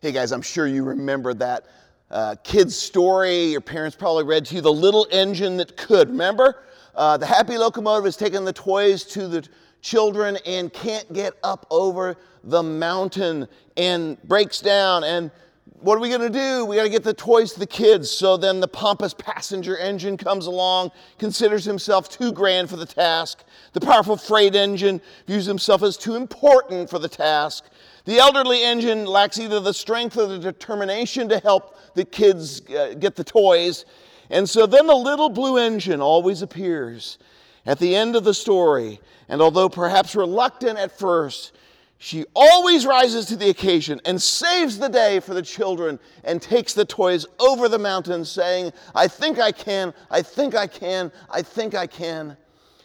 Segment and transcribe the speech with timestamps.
[0.00, 1.66] Hey guys, I'm sure you remember that
[2.08, 3.46] uh, kid's story.
[3.46, 6.10] Your parents probably read to you the little engine that could.
[6.10, 6.62] Remember?
[6.94, 9.44] Uh, the happy locomotive is taking the toys to the
[9.82, 15.02] children and can't get up over the mountain and breaks down.
[15.02, 15.32] And
[15.80, 16.64] what are we going to do?
[16.64, 18.08] We got to get the toys to the kids.
[18.08, 23.42] So then the pompous passenger engine comes along, considers himself too grand for the task.
[23.72, 27.64] The powerful freight engine views himself as too important for the task.
[28.08, 32.94] The elderly engine lacks either the strength or the determination to help the kids uh,
[32.98, 33.84] get the toys.
[34.30, 37.18] And so then the little blue engine always appears
[37.66, 38.98] at the end of the story.
[39.28, 41.52] And although perhaps reluctant at first,
[41.98, 46.72] she always rises to the occasion and saves the day for the children and takes
[46.72, 51.42] the toys over the mountain, saying, I think I can, I think I can, I
[51.42, 52.38] think I can.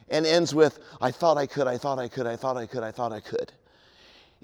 [0.09, 2.83] And ends with, I thought I could, I thought I could, I thought I could,
[2.83, 3.53] I thought I could.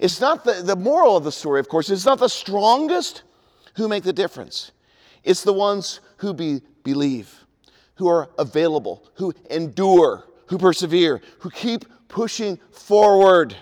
[0.00, 3.22] It's not the, the moral of the story, of course, it's not the strongest
[3.74, 4.72] who make the difference.
[5.22, 7.44] It's the ones who be, believe,
[7.96, 13.54] who are available, who endure, who persevere, who keep pushing forward.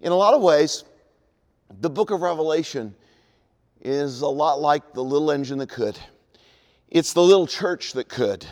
[0.00, 0.84] In a lot of ways,
[1.80, 2.94] the book of Revelation
[3.82, 5.98] is a lot like the little engine that could.
[6.88, 8.46] It's the little church that could.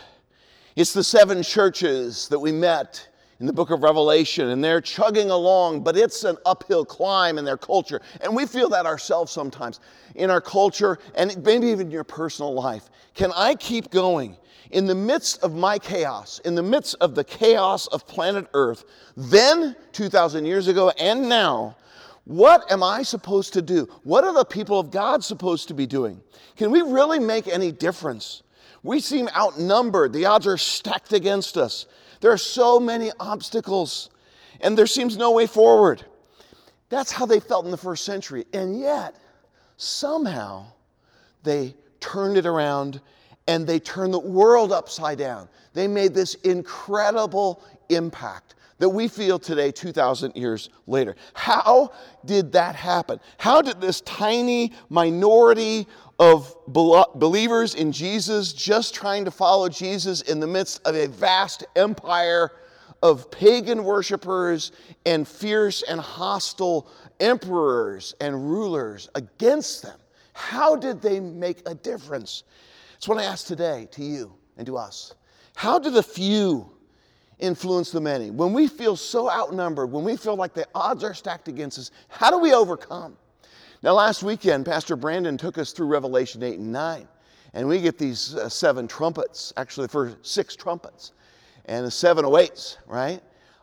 [0.77, 3.09] It's the seven churches that we met
[3.41, 7.45] in the book of Revelation, and they're chugging along, but it's an uphill climb in
[7.45, 8.01] their culture.
[8.21, 9.81] And we feel that ourselves sometimes
[10.15, 12.91] in our culture and maybe even in your personal life.
[13.15, 14.37] Can I keep going?
[14.71, 18.85] In the midst of my chaos, in the midst of the chaos of planet Earth,
[19.17, 21.77] then 2,000 years ago and now,
[22.25, 23.87] what am I supposed to do?
[24.03, 26.21] What are the people of God supposed to be doing?
[26.57, 28.43] Can we really make any difference?
[28.83, 30.13] We seem outnumbered.
[30.13, 31.87] The odds are stacked against us.
[32.25, 34.09] There are so many obstacles,
[34.63, 36.07] and there seems no way forward.
[36.89, 38.47] That's how they felt in the first century.
[38.55, 39.15] And yet,
[39.77, 40.65] somehow,
[41.43, 43.03] they turned it around
[43.47, 45.51] and they turned the world upside down.
[45.75, 51.17] They made this incredible impact that we feel today, 2,000 years later.
[51.35, 51.93] How
[52.25, 53.21] did that happen?
[53.37, 55.87] How did this tiny minority
[56.19, 61.65] of believers in Jesus just trying to follow Jesus in the midst of a vast
[61.77, 62.53] empire
[63.03, 64.73] of pagan worshipers
[65.05, 66.89] and fierce and hostile
[67.21, 69.99] emperors and rulers against them?
[70.33, 72.45] How did they make a difference?
[72.97, 75.15] It's what I ask today to you and to us.
[75.57, 76.71] How do the few
[77.39, 78.31] influence the many?
[78.31, 81.91] When we feel so outnumbered, when we feel like the odds are stacked against us,
[82.09, 83.17] how do we overcome?
[83.85, 87.07] Now, last weekend, Pastor Brandon took us through Revelation 8 and 9,
[87.53, 91.13] and we get these uh, seven trumpets, actually, the first six trumpets,
[91.67, 93.21] and the seven awaits, right?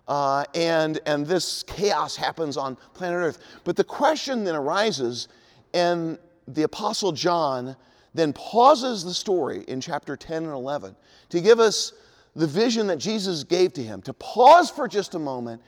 [0.07, 3.39] Uh, and, and this chaos happens on planet Earth.
[3.63, 5.27] But the question then arises,
[5.73, 7.75] and the Apostle John
[8.13, 10.95] then pauses the story in chapter 10 and 11
[11.29, 11.93] to give us
[12.35, 15.63] the vision that Jesus gave to him, to pause for just a moment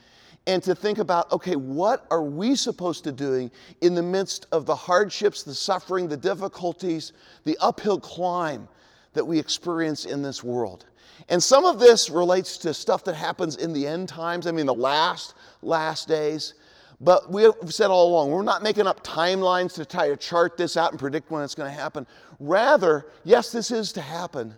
[0.46, 3.50] and to think about okay, what are we supposed to do
[3.82, 7.14] in the midst of the hardships, the suffering, the difficulties,
[7.46, 8.68] the uphill climb
[9.14, 10.86] that we experience in this world?
[11.30, 14.66] And some of this relates to stuff that happens in the end times, I mean,
[14.66, 16.56] the last, last days.
[17.00, 20.58] But we have said all along, we're not making up timelines to try to chart
[20.58, 22.08] this out and predict when it's going to happen.
[22.40, 24.54] Rather, yes, this is to happen,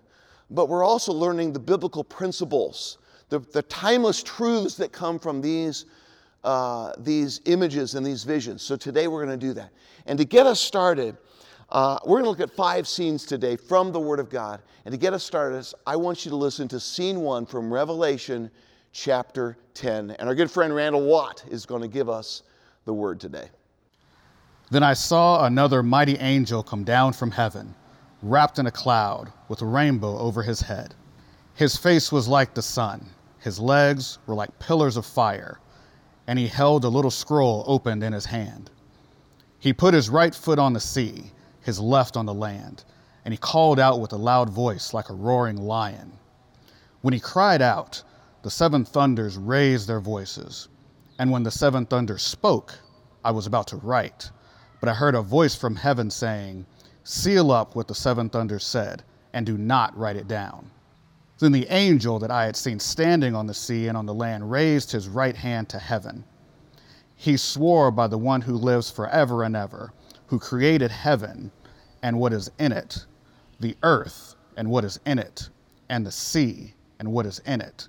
[0.50, 3.00] but we're also learning the biblical principles,
[3.40, 5.85] the, the timeless truths that come from these,
[6.44, 8.62] uh, these images and these visions.
[8.62, 9.72] So today we're going to do that.
[10.06, 11.18] And to get us started,
[11.69, 14.62] uh, we're going to look at five scenes today from the Word of God.
[14.85, 18.50] And to get us started, I want you to listen to scene one from Revelation
[18.94, 20.12] chapter 10.
[20.12, 22.44] And our good friend Randall Watt is going to give us
[22.85, 23.50] the Word today.
[24.72, 27.75] Then I saw another mighty angel come down from heaven
[28.22, 30.96] wrapped in a cloud, with a rainbow over his head.
[31.56, 33.06] His face was like the sun,
[33.45, 35.59] his legs were like pillars of fire,
[36.25, 38.72] and he held a little scroll opened in his hand.
[39.59, 41.31] He put his right foot on the sea,
[41.61, 42.84] his left on the land,
[43.23, 46.14] and he called out with a loud voice like a roaring lion.
[47.02, 48.02] When he cried out,
[48.41, 50.67] the seven thunders raised their voices.
[51.19, 52.73] And when the seven thunders spoke,
[53.23, 54.31] I was about to write,
[54.79, 56.66] but I heard a voice from heaven saying,
[57.03, 59.03] Seal up what the seven thunders said,
[59.34, 60.72] and do not write it down.
[61.37, 64.49] Then the angel that I had seen standing on the sea and on the land
[64.49, 66.23] raised his right hand to heaven.
[67.16, 69.91] He swore by the one who lives forever and ever,
[70.28, 71.52] who created heaven
[72.02, 73.05] and what is in it,
[73.59, 75.49] the earth and what is in it,
[75.90, 77.88] and the sea and what is in it.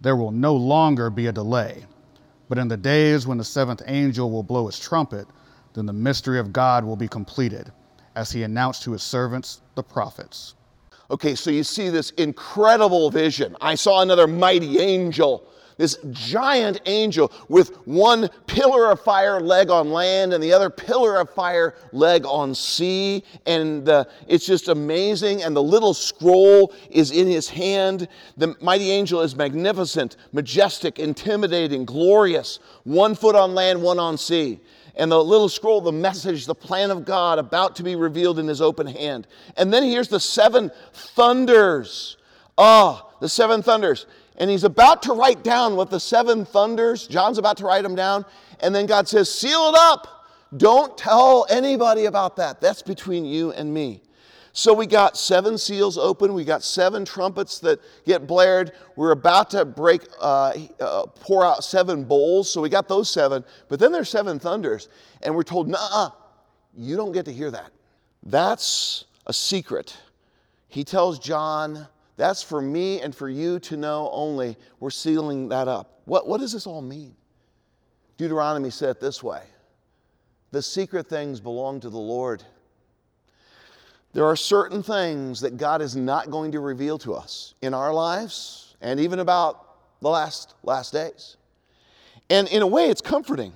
[0.00, 1.84] There will no longer be a delay,
[2.48, 5.26] but in the days when the seventh angel will blow his trumpet,
[5.74, 7.70] then the mystery of God will be completed,
[8.14, 10.54] as he announced to his servants, the prophets.
[11.10, 13.56] Okay, so you see this incredible vision.
[13.60, 15.46] I saw another mighty angel
[15.78, 21.16] this giant angel with one pillar of fire leg on land and the other pillar
[21.16, 23.22] of fire leg on sea.
[23.46, 23.86] And
[24.26, 25.42] it's just amazing.
[25.42, 28.08] And the little scroll is in his hand.
[28.36, 32.58] The mighty angel is magnificent, majestic, intimidating, glorious.
[32.84, 34.60] One foot on land, one on sea
[34.96, 38.46] and the little scroll, the message, the plan of God about to be revealed in
[38.48, 39.26] his open hand.
[39.56, 42.16] And then here's the seven thunders.
[42.58, 44.06] Ah, oh, the seven thunders
[44.38, 47.94] and he's about to write down what the seven thunders, John's about to write them
[47.94, 48.24] down,
[48.60, 50.28] and then God says, Seal it up.
[50.56, 52.60] Don't tell anybody about that.
[52.60, 54.00] That's between you and me.
[54.56, 56.32] So we got seven seals open.
[56.32, 58.72] We got seven trumpets that get blared.
[58.96, 62.50] We're about to break, uh, uh, pour out seven bowls.
[62.50, 63.44] So we got those seven.
[63.68, 64.88] But then there's seven thunders.
[65.20, 66.08] And we're told, nah,
[66.74, 67.70] you don't get to hear that.
[68.22, 69.94] That's a secret.
[70.68, 71.86] He tells John,
[72.16, 74.56] that's for me and for you to know only.
[74.80, 76.00] We're sealing that up.
[76.06, 77.14] What, what does this all mean?
[78.16, 79.42] Deuteronomy said it this way
[80.52, 82.42] The secret things belong to the Lord.
[84.16, 87.92] There are certain things that God is not going to reveal to us in our
[87.92, 91.36] lives and even about the last, last days.
[92.30, 93.52] And in a way, it's comforting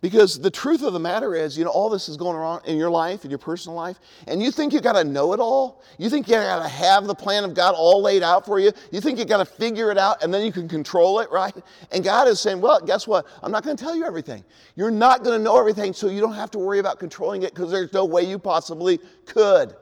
[0.00, 2.76] because the truth of the matter is, you know, all this is going on in
[2.76, 5.80] your life, in your personal life, and you think you got to know it all?
[5.96, 8.72] You think you got to have the plan of God all laid out for you?
[8.90, 11.54] You think you got to figure it out and then you can control it, right?
[11.92, 13.26] And God is saying, well, guess what?
[13.44, 14.42] I'm not going to tell you everything.
[14.74, 17.54] You're not going to know everything, so you don't have to worry about controlling it
[17.54, 19.76] because there's no way you possibly could.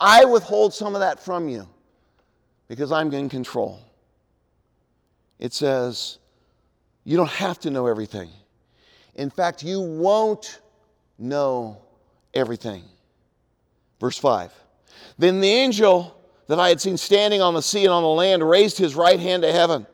[0.00, 1.68] I withhold some of that from you
[2.68, 3.80] because I'm in control.
[5.38, 6.18] It says,
[7.04, 8.30] you don't have to know everything.
[9.14, 10.60] In fact, you won't
[11.18, 11.78] know
[12.34, 12.84] everything.
[14.00, 14.52] Verse 5
[15.18, 16.14] Then the angel
[16.46, 19.18] that I had seen standing on the sea and on the land raised his right
[19.18, 19.86] hand to heaven.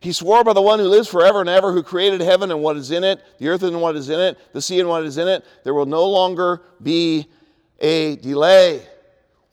[0.00, 2.76] He swore by the one who lives forever and ever, who created heaven and what
[2.76, 5.18] is in it, the earth and what is in it, the sea and what is
[5.18, 5.44] in it.
[5.64, 7.26] There will no longer be
[7.80, 8.82] a delay.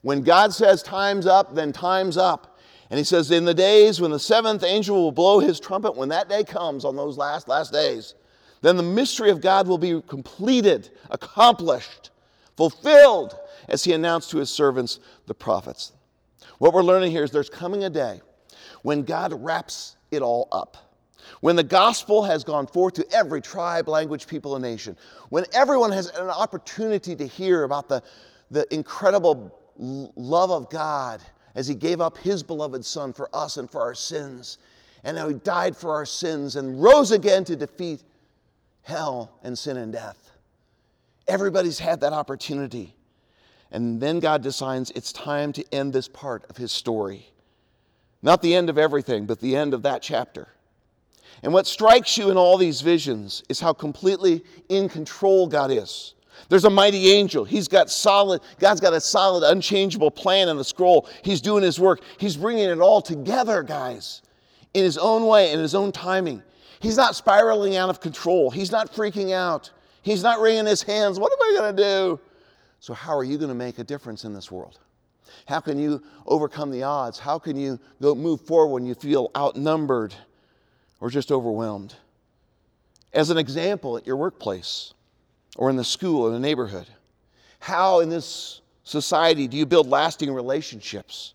[0.02, 2.58] When God says time's up, then time's up.
[2.90, 6.08] And he says, In the days when the seventh angel will blow his trumpet, when
[6.10, 8.14] that day comes on those last, last days,
[8.62, 12.10] then the mystery of God will be completed, accomplished,
[12.56, 13.36] fulfilled,
[13.68, 15.92] as he announced to his servants, the prophets.
[16.58, 18.20] What we're learning here is there's coming a day
[18.82, 20.76] when God wraps it all up.
[21.40, 24.96] When the gospel has gone forth to every tribe, language, people, and nation.
[25.28, 28.02] When everyone has an opportunity to hear about the,
[28.50, 31.20] the incredible love of God
[31.54, 34.58] as he gave up his beloved son for us and for our sins.
[35.04, 38.02] And how he died for our sins and rose again to defeat
[38.88, 40.32] hell, and sin and death.
[41.28, 42.94] Everybody's had that opportunity.
[43.70, 47.28] And then God decides it's time to end this part of his story.
[48.22, 50.48] Not the end of everything, but the end of that chapter.
[51.42, 56.14] And what strikes you in all these visions is how completely in control God is.
[56.48, 57.44] There's a mighty angel.
[57.44, 61.08] He's got solid, God's got a solid, unchangeable plan in the scroll.
[61.22, 62.00] He's doing his work.
[62.18, 64.22] He's bringing it all together, guys,
[64.74, 66.42] in his own way, in his own timing.
[66.80, 68.50] He's not spiraling out of control.
[68.50, 69.70] He's not freaking out.
[70.02, 71.18] He's not wringing his hands.
[71.18, 72.20] What am I going to do?
[72.80, 74.78] So, how are you going to make a difference in this world?
[75.46, 77.18] How can you overcome the odds?
[77.18, 80.14] How can you go move forward when you feel outnumbered
[81.00, 81.94] or just overwhelmed?
[83.12, 84.94] As an example, at your workplace
[85.58, 86.86] or in the school, in the neighborhood,
[87.58, 91.34] how in this society do you build lasting relationships?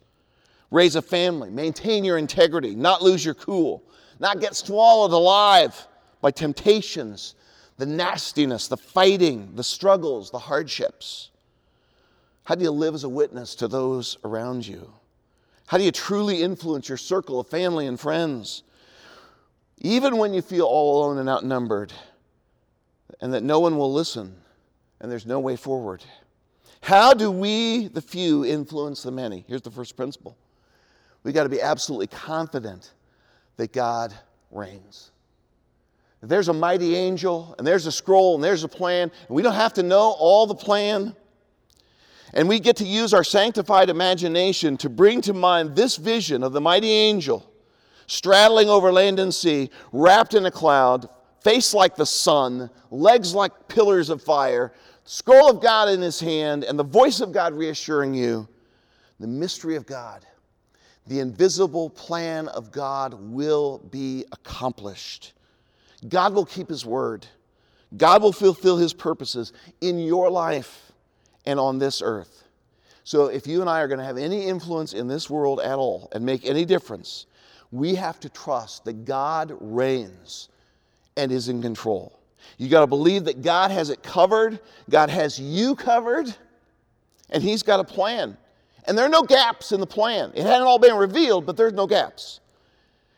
[0.72, 3.84] Raise a family, maintain your integrity, not lose your cool,
[4.20, 5.88] not get swallowed alive
[6.22, 7.36] by temptations,
[7.78, 11.30] the nastiness, the fighting, the struggles, the hardships?
[12.46, 14.90] How do you live as a witness to those around you?
[15.68, 18.64] How do you truly influence your circle of family and friends?
[19.80, 21.92] Even when you feel all alone and outnumbered,
[23.22, 24.36] and that no one will listen,
[25.00, 26.04] and there's no way forward.
[26.82, 29.46] How do we, the few, influence the many?
[29.48, 30.38] Here's the first principle
[31.24, 32.92] we got to be absolutely confident
[33.56, 34.14] that God
[34.52, 35.12] reigns.
[36.22, 39.42] If there's a mighty angel, and there's a scroll, and there's a plan, and we
[39.42, 41.16] don't have to know all the plan,
[42.34, 46.52] and we get to use our sanctified imagination to bring to mind this vision of
[46.52, 47.50] the mighty angel
[48.08, 51.10] straddling over land and sea, wrapped in a cloud,
[51.44, 54.74] face like the sun, legs like pillars of fire,
[55.06, 58.48] scroll of God in his hand, and the voice of God reassuring you
[59.20, 60.26] the mystery of God
[61.08, 65.34] the invisible plan of God will be accomplished.
[66.08, 67.26] God will keep his word.
[67.98, 70.92] God will fulfill his purposes in your life
[71.46, 72.44] and on this earth.
[73.04, 75.78] So if you and I are going to have any influence in this world at
[75.78, 77.26] all and make any difference,
[77.72, 80.48] we have to trust that God reigns
[81.18, 82.20] and is in control.
[82.58, 86.34] You got to believe that God has it covered, God has you covered,
[87.30, 88.38] and He's got a plan.
[88.86, 90.32] And there are no gaps in the plan.
[90.36, 92.42] It hadn't all been revealed, but there's no gaps.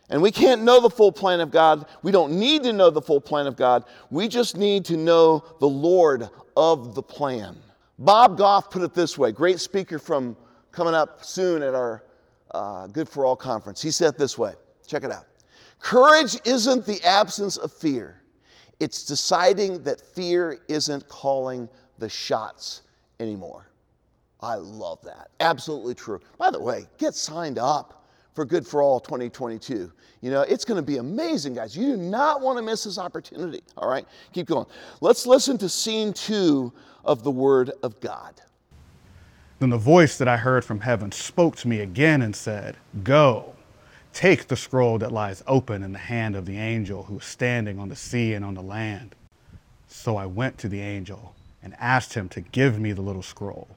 [0.09, 1.87] And we can't know the full plan of God.
[2.03, 3.85] We don't need to know the full plan of God.
[4.11, 7.57] We just need to know the Lord of the plan.
[7.97, 10.37] Bob Goff put it this way great speaker from
[10.71, 12.03] coming up soon at our
[12.51, 13.81] uh, Good for All conference.
[13.81, 14.53] He said this way
[14.85, 15.25] check it out.
[15.85, 18.19] Courage isn't the absence of fear,
[18.79, 22.81] it's deciding that fear isn't calling the shots
[23.19, 23.69] anymore.
[24.41, 25.29] I love that.
[25.41, 26.19] Absolutely true.
[26.39, 29.91] By the way, get signed up for Good for All 2022.
[30.21, 31.77] You know, it's going to be amazing, guys.
[31.77, 33.61] You do not want to miss this opportunity.
[33.77, 34.65] All right, keep going.
[35.01, 36.73] Let's listen to scene two
[37.03, 38.41] of the Word of God.
[39.59, 43.54] Then the voice that I heard from heaven spoke to me again and said, Go,
[44.15, 47.77] take the scroll that lies open in the hand of the angel who is standing
[47.77, 49.13] on the sea and on the land.
[49.87, 53.67] So I went to the angel and asked him to give me the little scroll.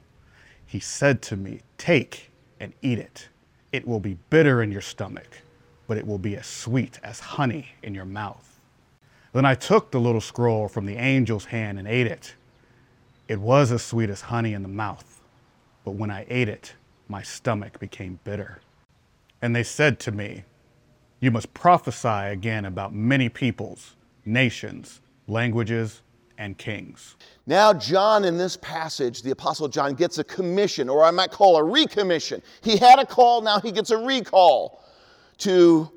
[0.65, 3.29] He said to me, Take and eat it.
[3.71, 5.41] It will be bitter in your stomach,
[5.87, 8.59] but it will be as sweet as honey in your mouth.
[9.33, 12.33] Then I took the little scroll from the angel's hand and ate it.
[13.27, 15.19] It was as sweet as honey in the mouth
[15.89, 16.73] but when I ate it,
[17.07, 18.59] my stomach became bitter.
[19.41, 20.43] And they said to me,
[21.19, 26.01] You must prophesy again about many peoples, nations, languages,
[26.37, 27.15] and kings.
[27.45, 31.57] Now, John, in this passage, the Apostle John gets a commission, or I might call
[31.57, 32.41] a recommission.
[32.61, 34.83] He had a call, now he gets a recall
[35.39, 35.91] to,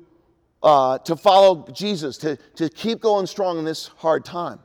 [0.61, 4.59] uh, to follow Jesus, to, to keep going strong in this hard time.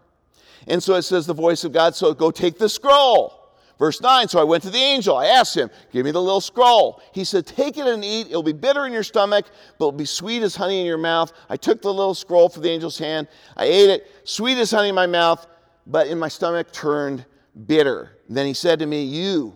[0.67, 3.38] And so it says, the voice of God, so go take the scroll.
[3.79, 5.17] Verse 9 So I went to the angel.
[5.17, 7.01] I asked him, Give me the little scroll.
[7.13, 8.27] He said, Take it and eat.
[8.29, 9.47] It'll be bitter in your stomach,
[9.79, 11.33] but it'll be sweet as honey in your mouth.
[11.49, 13.29] I took the little scroll from the angel's hand.
[13.57, 15.47] I ate it, sweet as honey in my mouth,
[15.87, 17.25] but in my stomach turned
[17.67, 18.19] bitter.
[18.29, 19.55] Then he said to me, You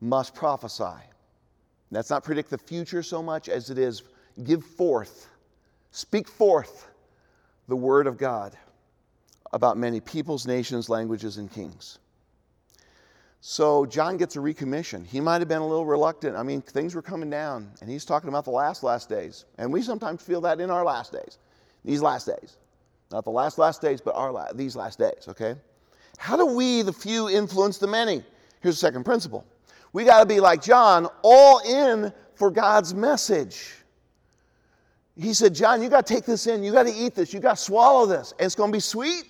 [0.00, 1.04] must prophesy.
[1.90, 4.02] That's not predict the future so much as it is
[4.44, 5.28] give forth,
[5.90, 6.88] speak forth
[7.66, 8.56] the word of God
[9.52, 11.98] about many peoples, nations, languages, and kings.
[13.40, 15.06] So John gets a recommission.
[15.06, 16.36] He might have been a little reluctant.
[16.36, 19.44] I mean, things were coming down, and he's talking about the last, last days.
[19.58, 21.38] And we sometimes feel that in our last days,
[21.84, 22.56] these last days.
[23.10, 25.54] Not the last, last days, but our la- these last days, okay?
[26.18, 28.22] How do we, the few, influence the many?
[28.60, 29.46] Here's the second principle
[29.92, 33.74] we got to be like John, all in for God's message.
[35.16, 36.62] He said, John, you got to take this in.
[36.62, 37.32] You got to eat this.
[37.32, 38.32] You got to swallow this.
[38.38, 39.24] And it's going to be sweet.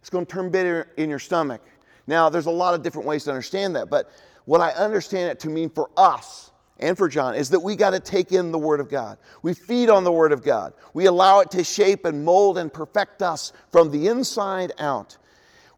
[0.00, 1.60] It's going to turn bitter in your stomach.
[2.10, 4.10] Now, there's a lot of different ways to understand that, but
[4.44, 6.50] what I understand it to mean for us
[6.80, 9.16] and for John is that we got to take in the Word of God.
[9.44, 10.72] We feed on the Word of God.
[10.92, 15.18] We allow it to shape and mold and perfect us from the inside out.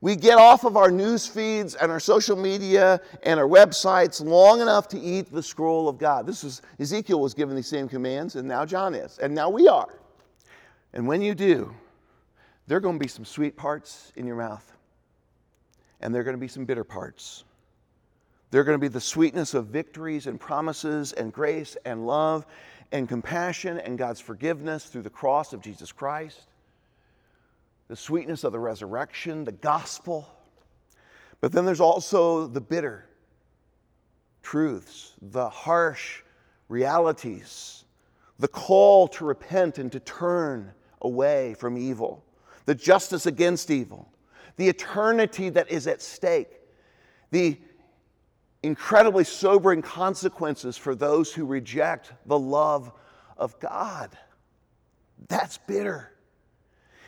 [0.01, 4.63] We get off of our news feeds and our social media and our websites long
[4.63, 6.25] enough to eat the scroll of God.
[6.27, 9.69] This is Ezekiel was given these same commands, and now John is, and now we
[9.69, 9.99] are.
[10.95, 11.75] And when you do,
[12.69, 14.72] there are going to be some sweet parts in your mouth
[16.03, 17.45] and there are going to be some bitter parts.
[18.51, 22.45] There are going to be the sweetness of victories and promises and grace and love
[22.93, 26.43] and compassion and God's forgiveness through the cross of Jesus Christ,
[27.89, 30.29] the sweetness of the resurrection, the gospel.
[31.41, 33.07] But then there's also the bitter
[34.43, 36.21] truths, the harsh
[36.69, 37.85] realities,
[38.39, 42.23] the call to repent and to turn away from evil,
[42.67, 44.12] the justice against evil,
[44.57, 46.49] the eternity that is at stake,
[47.31, 47.59] the
[48.63, 52.93] incredibly sobering consequences for those who reject the love
[53.37, 54.17] of God.
[55.29, 56.13] That's bitter.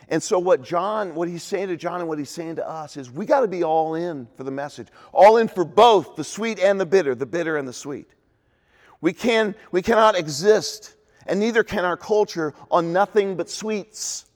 [0.09, 2.97] And so, what John, what he's saying to John and what he's saying to us
[2.97, 6.25] is we got to be all in for the message, all in for both the
[6.25, 8.11] sweet and the bitter, the bitter and the sweet.
[9.01, 10.95] We, can, we cannot exist,
[11.27, 14.27] and neither can our culture, on nothing but sweets.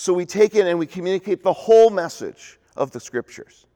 [0.00, 3.66] So we take it and we communicate the whole message of the scriptures.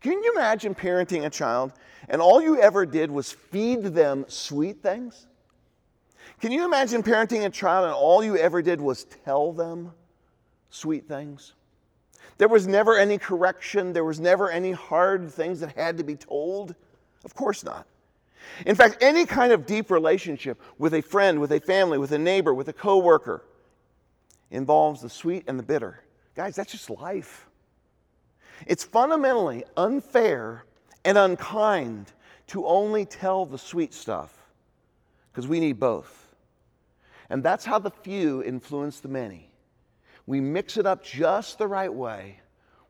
[0.00, 1.72] Can you imagine parenting a child
[2.08, 5.26] and all you ever did was feed them sweet things?
[6.40, 9.90] Can you imagine parenting a child and all you ever did was tell them
[10.70, 11.54] sweet things?
[12.38, 16.14] There was never any correction, there was never any hard things that had to be
[16.14, 16.76] told?
[17.24, 17.88] Of course not.
[18.66, 22.18] In fact, any kind of deep relationship with a friend, with a family, with a
[22.20, 23.42] neighbor, with a coworker,
[24.52, 26.02] involves the sweet and the bitter,
[26.34, 27.46] Guys, that's just life.
[28.66, 30.64] It's fundamentally unfair
[31.04, 32.12] and unkind
[32.48, 34.34] to only tell the sweet stuff
[35.30, 36.34] because we need both.
[37.28, 39.50] And that's how the few influence the many.
[40.26, 42.40] We mix it up just the right way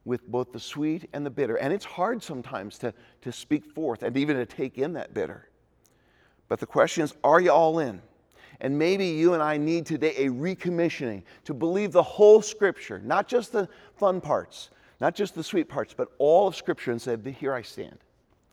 [0.05, 1.57] with both the sweet and the bitter.
[1.57, 2.93] And it's hard sometimes to,
[3.23, 5.49] to speak forth and even to take in that bitter.
[6.49, 8.03] But the question is are you all in?
[8.63, 13.27] And maybe you and I need today a recommissioning to believe the whole Scripture, not
[13.27, 17.17] just the fun parts, not just the sweet parts, but all of Scripture and say,
[17.33, 17.99] Here I stand.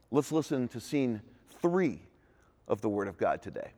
[0.10, 1.22] Let's listen to scene
[1.62, 2.00] three
[2.68, 3.70] of the Word of God today.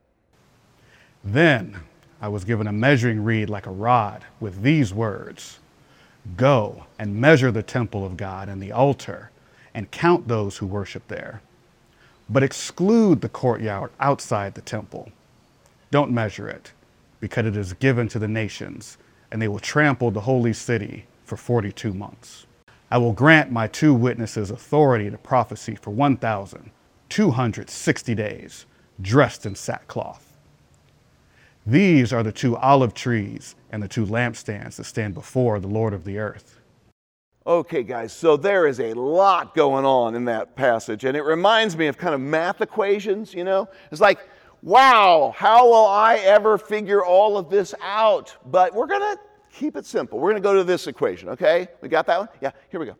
[1.21, 1.77] Then
[2.21, 5.59] I was given a measuring reed like a rod with these words
[6.37, 9.31] Go and measure the temple of God and the altar,
[9.73, 11.41] and count those who worship there.
[12.29, 15.11] But exclude the courtyard outside the temple.
[15.91, 16.71] Don't measure it,
[17.19, 18.97] because it is given to the nations,
[19.31, 22.47] and they will trample the holy city for 42 months.
[22.89, 28.65] I will grant my two witnesses authority to prophecy for 1,260 days,
[29.01, 30.37] dressed in sackcloth.
[31.65, 35.93] These are the two olive trees and the two lampstands that stand before the Lord
[35.93, 36.59] of the earth.
[37.45, 41.75] Okay, guys, so there is a lot going on in that passage, and it reminds
[41.75, 43.67] me of kind of math equations, you know?
[43.91, 44.19] It's like,
[44.61, 48.35] wow, how will I ever figure all of this out?
[48.45, 49.19] But we're going to
[49.51, 50.19] keep it simple.
[50.19, 51.67] We're going to go to this equation, okay?
[51.81, 52.29] We got that one?
[52.41, 52.95] Yeah, here we go.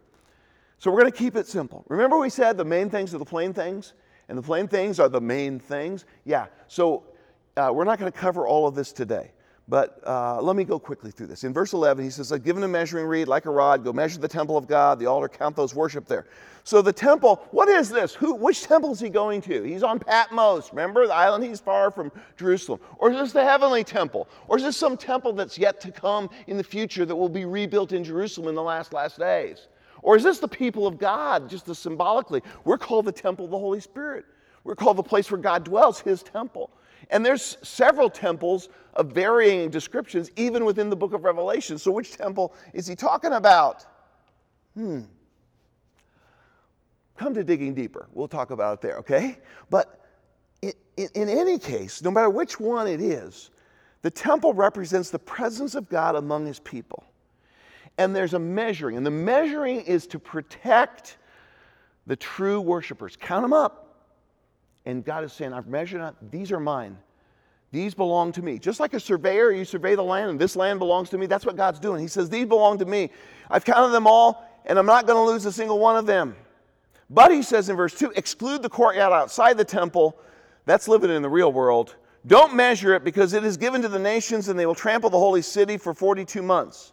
[0.80, 1.86] So we're going to keep it simple.
[1.88, 3.94] Remember, we said the main things are the plain things,
[4.30, 6.06] and the plain things are the main things?
[6.26, 7.04] Yeah, so
[7.56, 9.32] uh, we're not going to cover all of this today.
[9.68, 11.44] But uh, let me go quickly through this.
[11.44, 13.84] In verse 11, he says, I've given a measuring reed like a rod.
[13.84, 16.26] Go measure the temple of God, the altar, count those worship there.
[16.64, 18.14] So the temple, what is this?
[18.14, 19.64] Who, which temple is he going to?
[19.64, 20.72] He's on Patmos.
[20.72, 21.44] Remember the island?
[21.44, 22.80] He's far from Jerusalem.
[22.98, 24.28] Or is this the heavenly temple?
[24.48, 27.46] Or is this some temple that's yet to come in the future that will be
[27.46, 29.68] rebuilt in Jerusalem in the last, last days?
[30.04, 32.42] Or is this the people of God, just as symbolically?
[32.66, 34.26] We're called the temple of the Holy Spirit.
[34.64, 36.72] We're called the place where God dwells, his temple.
[37.10, 41.78] And there's several temples of varying descriptions, even within the book of Revelation.
[41.78, 43.86] So, which temple is he talking about?
[44.76, 45.02] Hmm.
[47.18, 48.08] Come to digging deeper.
[48.14, 49.38] We'll talk about it there, okay?
[49.70, 50.06] But
[50.62, 53.52] in, in, in any case, no matter which one it is,
[54.02, 57.04] the temple represents the presence of God among his people.
[57.98, 61.18] And there's a measuring, and the measuring is to protect
[62.08, 63.16] the true worshipers.
[63.16, 63.91] Count them up.
[64.86, 66.98] And God is saying, I've measured out, these are mine.
[67.72, 68.60] These belong to me.
[68.60, 71.26] Just like a surveyor, you survey the land, and this land belongs to me.
[71.26, 72.02] That's what God's doing.
[72.02, 73.12] He says, These belong to me.
[73.50, 76.36] I've counted them all, and I'm not going to lose a single one of them.
[77.10, 80.18] But he says in verse 2 exclude the courtyard outside the temple.
[80.66, 81.96] That's living in the real world.
[82.28, 85.18] Don't measure it because it is given to the nations, and they will trample the
[85.18, 86.92] holy city for 42 months.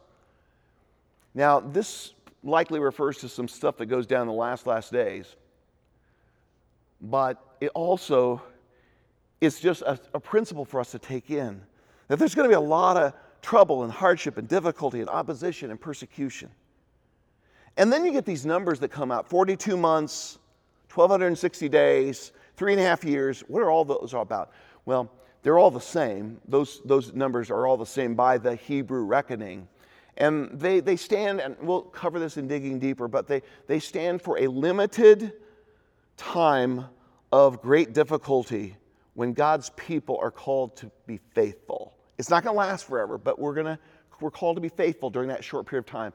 [1.35, 5.37] Now, this likely refers to some stuff that goes down the last, last days.
[7.01, 8.42] But it also
[9.40, 11.61] is just a, a principle for us to take in
[12.09, 15.71] that there's going to be a lot of trouble and hardship and difficulty and opposition
[15.71, 16.51] and persecution.
[17.77, 20.38] And then you get these numbers that come out 42 months,
[20.92, 23.44] 1,260 days, three and a half years.
[23.47, 24.51] What are all those all about?
[24.85, 25.11] Well,
[25.42, 26.40] they're all the same.
[26.49, 29.68] Those, those numbers are all the same by the Hebrew reckoning.
[30.16, 34.21] And they, they stand, and we'll cover this in digging deeper, but they, they stand
[34.21, 35.33] for a limited
[36.16, 36.87] time
[37.33, 38.77] of great difficulty
[39.14, 41.95] when God's people are called to be faithful.
[42.19, 43.79] It's not going to last forever, but we're going to
[44.21, 46.12] we're called to be faithful during that short period of time.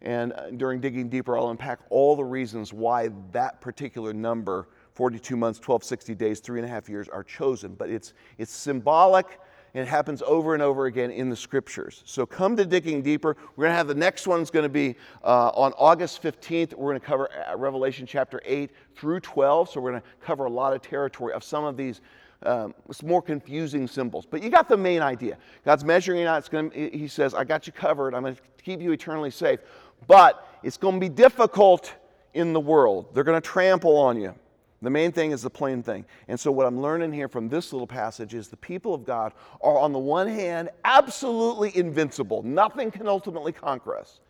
[0.00, 5.36] And uh, during digging deeper, I'll unpack all the reasons why that particular number 42
[5.36, 7.74] months, 1260 days, three and a half years are chosen.
[7.74, 9.38] But it's, it's symbolic
[9.74, 12.02] and it happens over and over again in the scriptures.
[12.04, 13.36] So come to digging deeper.
[13.56, 16.74] We're going to have the next one's going to be uh, on August 15th.
[16.74, 19.70] We're going to cover uh, Revelation chapter 8 through 12.
[19.70, 22.02] So we're going to cover a lot of territory of some of these
[22.44, 24.26] um, more confusing symbols.
[24.28, 25.38] But you got the main idea.
[25.64, 26.44] God's measuring out.
[26.44, 28.14] To, he says, I got you covered.
[28.14, 29.60] I'm going to keep you eternally safe.
[30.06, 31.94] But it's going to be difficult
[32.34, 33.14] in the world.
[33.14, 34.34] They're going to trample on you.
[34.82, 36.04] The main thing is the plain thing.
[36.26, 39.32] And so, what I'm learning here from this little passage is the people of God
[39.60, 42.42] are, on the one hand, absolutely invincible.
[42.42, 44.20] Nothing can ultimately conquer us.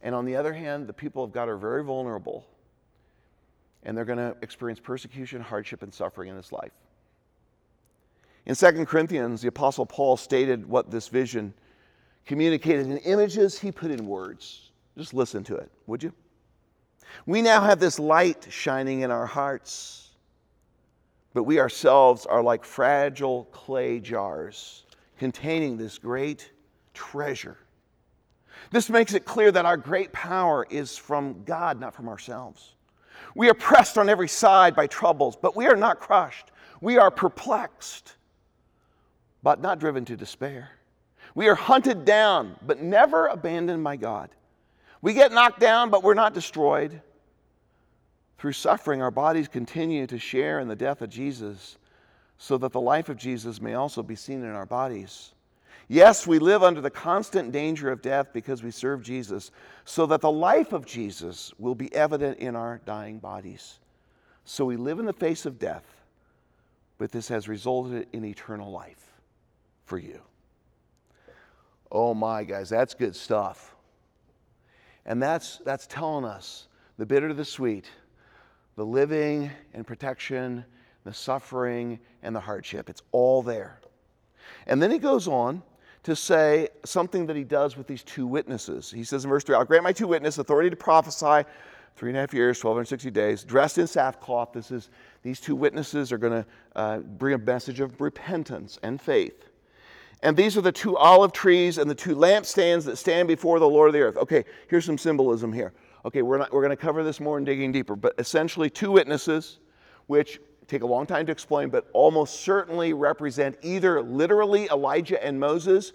[0.00, 2.46] And on the other hand, the people of God are very vulnerable.
[3.82, 6.72] And they're going to experience persecution, hardship, and suffering in this life.
[8.46, 11.52] In 2 Corinthians, the Apostle Paul stated what this vision
[12.24, 14.70] communicated in images, he put in words.
[14.96, 16.12] Just listen to it, would you?
[17.26, 20.10] We now have this light shining in our hearts,
[21.34, 24.84] but we ourselves are like fragile clay jars
[25.18, 26.50] containing this great
[26.94, 27.56] treasure.
[28.70, 32.72] This makes it clear that our great power is from God, not from ourselves.
[33.34, 36.50] We are pressed on every side by troubles, but we are not crushed.
[36.80, 38.14] We are perplexed,
[39.42, 40.70] but not driven to despair.
[41.34, 44.30] We are hunted down, but never abandoned by God.
[45.02, 47.02] We get knocked down, but we're not destroyed.
[48.38, 51.76] Through suffering, our bodies continue to share in the death of Jesus,
[52.38, 55.34] so that the life of Jesus may also be seen in our bodies.
[55.88, 59.50] Yes, we live under the constant danger of death because we serve Jesus,
[59.84, 63.78] so that the life of Jesus will be evident in our dying bodies.
[64.44, 65.84] So we live in the face of death,
[66.98, 69.12] but this has resulted in eternal life
[69.84, 70.20] for you.
[71.90, 73.71] Oh my, guys, that's good stuff.
[75.06, 77.86] And that's, that's telling us the bitter to the sweet,
[78.76, 80.64] the living and protection,
[81.04, 82.88] the suffering and the hardship.
[82.88, 83.80] It's all there.
[84.66, 85.62] And then he goes on
[86.04, 88.90] to say something that he does with these two witnesses.
[88.90, 91.48] He says in verse 3 I'll grant my two witnesses authority to prophesy
[91.96, 94.52] three and a half years, 1260 days, dressed in sackcloth.
[94.52, 94.88] This is,
[95.22, 99.50] these two witnesses are going to uh, bring a message of repentance and faith.
[100.22, 103.68] And these are the two olive trees and the two lampstands that stand before the
[103.68, 104.16] Lord of the earth.
[104.16, 105.72] Okay, here's some symbolism here.
[106.04, 108.92] Okay, we're, not, we're going to cover this more in digging deeper, but essentially, two
[108.92, 109.58] witnesses,
[110.06, 115.38] which take a long time to explain, but almost certainly represent either literally Elijah and
[115.38, 115.92] Moses.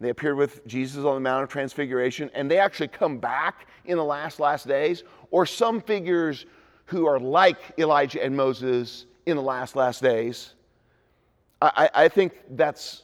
[0.00, 3.96] They appeared with Jesus on the Mount of Transfiguration, and they actually come back in
[3.96, 6.46] the last, last days, or some figures
[6.86, 10.54] who are like Elijah and Moses in the last, last days.
[11.62, 13.03] I, I think that's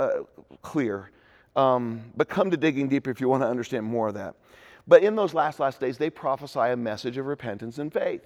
[0.00, 0.22] uh,
[0.62, 1.10] clear.
[1.56, 4.34] Um, but come to digging deeper if you want to understand more of that.
[4.86, 8.22] But in those last, last days, they prophesy a message of repentance and faith.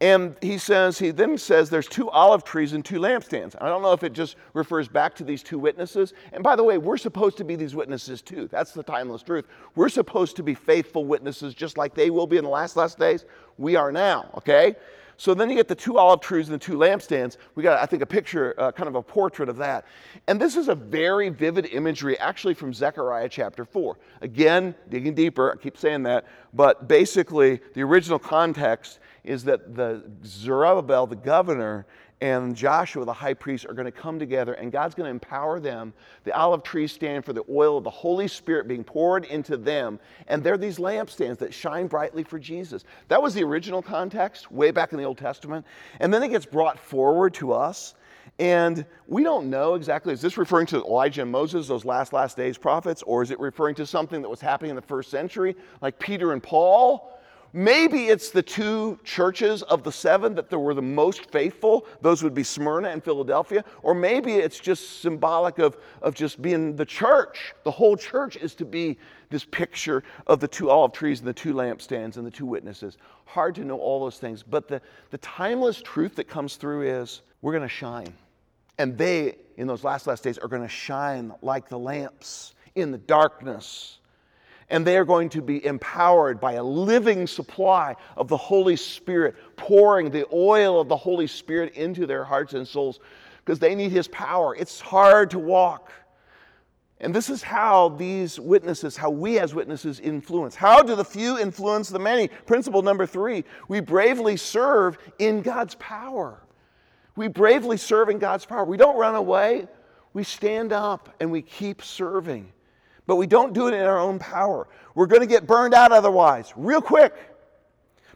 [0.00, 3.56] And he says, he then says there's two olive trees and two lampstands.
[3.60, 6.12] I don't know if it just refers back to these two witnesses.
[6.32, 8.46] And by the way, we're supposed to be these witnesses too.
[8.48, 9.46] That's the timeless truth.
[9.74, 12.98] We're supposed to be faithful witnesses just like they will be in the last, last
[12.98, 13.24] days.
[13.56, 14.76] We are now, okay?
[15.18, 17.38] So then you get the two olive trees and the two lampstands.
[17.54, 19.86] We got, I think, a picture, uh, kind of a portrait of that.
[20.26, 23.96] And this is a very vivid imagery, actually, from Zechariah chapter 4.
[24.20, 30.04] Again, digging deeper, I keep saying that, but basically, the original context is that the
[30.24, 31.86] Zerubbabel, the governor,
[32.20, 35.60] and Joshua, the high priest, are going to come together and God's going to empower
[35.60, 35.92] them.
[36.24, 40.00] The olive trees stand for the oil of the Holy Spirit being poured into them,
[40.28, 42.84] and they're these lampstands that shine brightly for Jesus.
[43.08, 45.66] That was the original context way back in the Old Testament.
[46.00, 47.94] And then it gets brought forward to us.
[48.38, 52.36] And we don't know exactly, is this referring to Elijah and Moses, those last, last
[52.36, 55.54] days prophets, or is it referring to something that was happening in the first century,
[55.80, 57.15] like Peter and Paul?
[57.56, 61.86] Maybe it's the two churches of the seven that there were the most faithful.
[62.02, 63.64] Those would be Smyrna and Philadelphia.
[63.82, 67.54] Or maybe it's just symbolic of, of just being the church.
[67.64, 68.98] The whole church is to be
[69.30, 72.98] this picture of the two olive trees and the two lampstands and the two witnesses.
[73.24, 74.42] Hard to know all those things.
[74.42, 78.12] But the, the timeless truth that comes through is we're going to shine.
[78.76, 82.90] And they, in those last, last days, are going to shine like the lamps in
[82.90, 83.96] the darkness
[84.68, 89.36] and they are going to be empowered by a living supply of the Holy Spirit,
[89.56, 92.98] pouring the oil of the Holy Spirit into their hearts and souls
[93.44, 94.56] because they need His power.
[94.56, 95.92] It's hard to walk.
[96.98, 100.54] And this is how these witnesses, how we as witnesses influence.
[100.54, 102.28] How do the few influence the many?
[102.28, 106.42] Principle number three we bravely serve in God's power.
[107.14, 108.64] We bravely serve in God's power.
[108.64, 109.68] We don't run away,
[110.12, 112.52] we stand up and we keep serving
[113.06, 114.68] but we don't do it in our own power.
[114.94, 117.14] We're going to get burned out otherwise, real quick.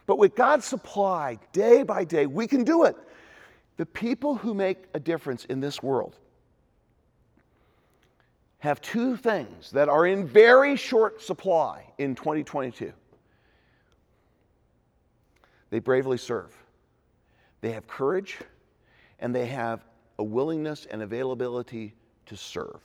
[0.05, 2.95] But with God's supply, day by day, we can do it.
[3.77, 6.17] The people who make a difference in this world
[8.59, 12.93] have two things that are in very short supply in 2022
[15.71, 16.53] they bravely serve,
[17.61, 18.37] they have courage,
[19.19, 19.83] and they have
[20.19, 21.95] a willingness and availability
[22.27, 22.81] to serve.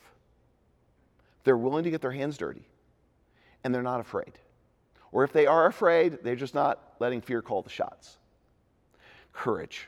[1.47, 2.67] They're willing to get their hands dirty
[3.63, 4.33] and they're not afraid.
[5.13, 8.17] Or if they are afraid, they're just not letting fear call the shots.
[9.31, 9.87] Courage.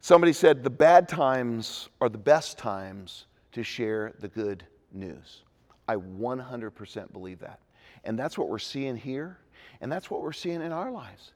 [0.00, 5.44] Somebody said the bad times are the best times to share the good news.
[5.86, 7.60] I 100% believe that.
[8.02, 9.38] And that's what we're seeing here,
[9.80, 11.34] and that's what we're seeing in our lives.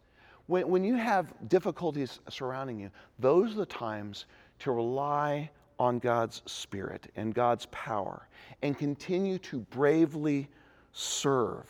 [0.49, 4.27] When, when you have difficulties surrounding you, those are the times
[4.59, 5.49] to rely
[5.81, 8.29] on God's Spirit and God's power
[8.63, 10.47] and continue to bravely
[10.93, 11.67] serve.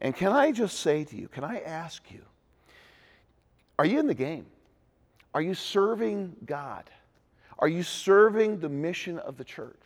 [0.00, 2.22] And can I just say to you, can I ask you,
[3.78, 4.46] are you in the game?
[5.34, 6.84] Are you serving God?
[7.58, 9.82] Are you serving the mission of the church?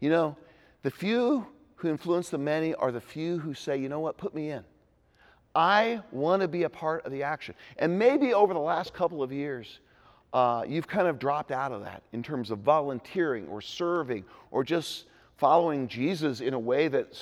[0.00, 0.36] You know,
[0.82, 1.46] the few
[1.76, 4.64] who influence the many are the few who say, you know what, put me in.
[5.54, 7.54] I want to be a part of the action.
[7.78, 9.80] And maybe over the last couple of years,
[10.34, 14.64] uh, you've kind of dropped out of that in terms of volunteering or serving or
[14.64, 17.16] just following Jesus in a way that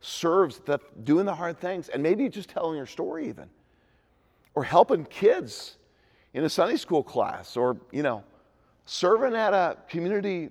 [0.00, 3.48] serves the, doing the hard things and maybe just telling your story even
[4.54, 5.76] or helping kids
[6.34, 8.24] in a Sunday school class or, you know,
[8.86, 10.50] serving at a community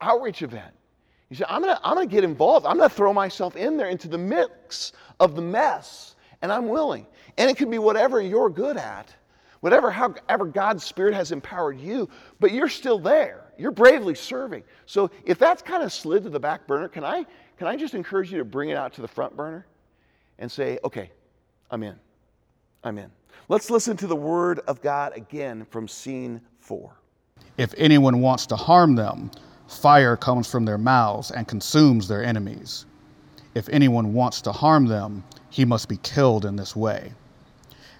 [0.00, 0.72] outreach event.
[1.28, 2.66] You say, I'm gonna, I'm gonna get involved.
[2.66, 7.04] I'm gonna throw myself in there into the mix of the mess, and I'm willing.
[7.36, 9.12] And it can be whatever you're good at,
[9.60, 12.08] whatever, however God's Spirit has empowered you,
[12.40, 13.52] but you're still there.
[13.58, 14.62] You're bravely serving.
[14.86, 17.24] So if that's kind of slid to the back burner, can I,
[17.58, 19.66] can I just encourage you to bring it out to the front burner
[20.38, 21.10] and say, okay,
[21.70, 21.96] I'm in.
[22.84, 23.10] I'm in.
[23.48, 26.92] Let's listen to the word of God again from scene four.
[27.56, 29.30] If anyone wants to harm them,
[29.68, 32.86] fire comes from their mouths and consumes their enemies.
[33.54, 37.12] If anyone wants to harm them, he must be killed in this way.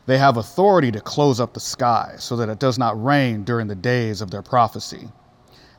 [0.07, 3.67] They have authority to close up the sky so that it does not rain during
[3.67, 5.09] the days of their prophecy.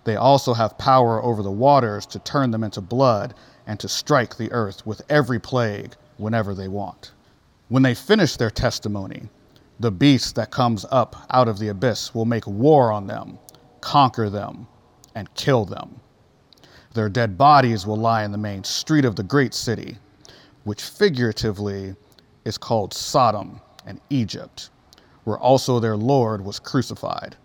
[0.04, 3.34] They also have power over the waters to turn them into blood
[3.66, 7.14] and to strike the earth with every plague whenever they want.
[7.70, 9.30] When they finish their testimony,
[9.80, 13.40] the beast that comes up out of the abyss will make war on them,
[13.80, 14.68] conquer them,
[15.16, 16.02] and kill them.
[16.94, 19.98] Their dead bodies will lie in the main street of the great city,
[20.66, 21.96] which figuratively
[22.44, 24.70] is called Sodom and Egypt,
[25.24, 27.36] where also their Lord was crucified.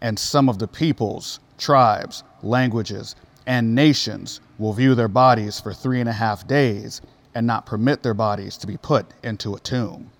[0.00, 3.16] And some of the peoples, tribes, languages,
[3.46, 7.02] and nations will view their bodies for three and a half days
[7.34, 10.10] and not permit their bodies to be put into a tomb.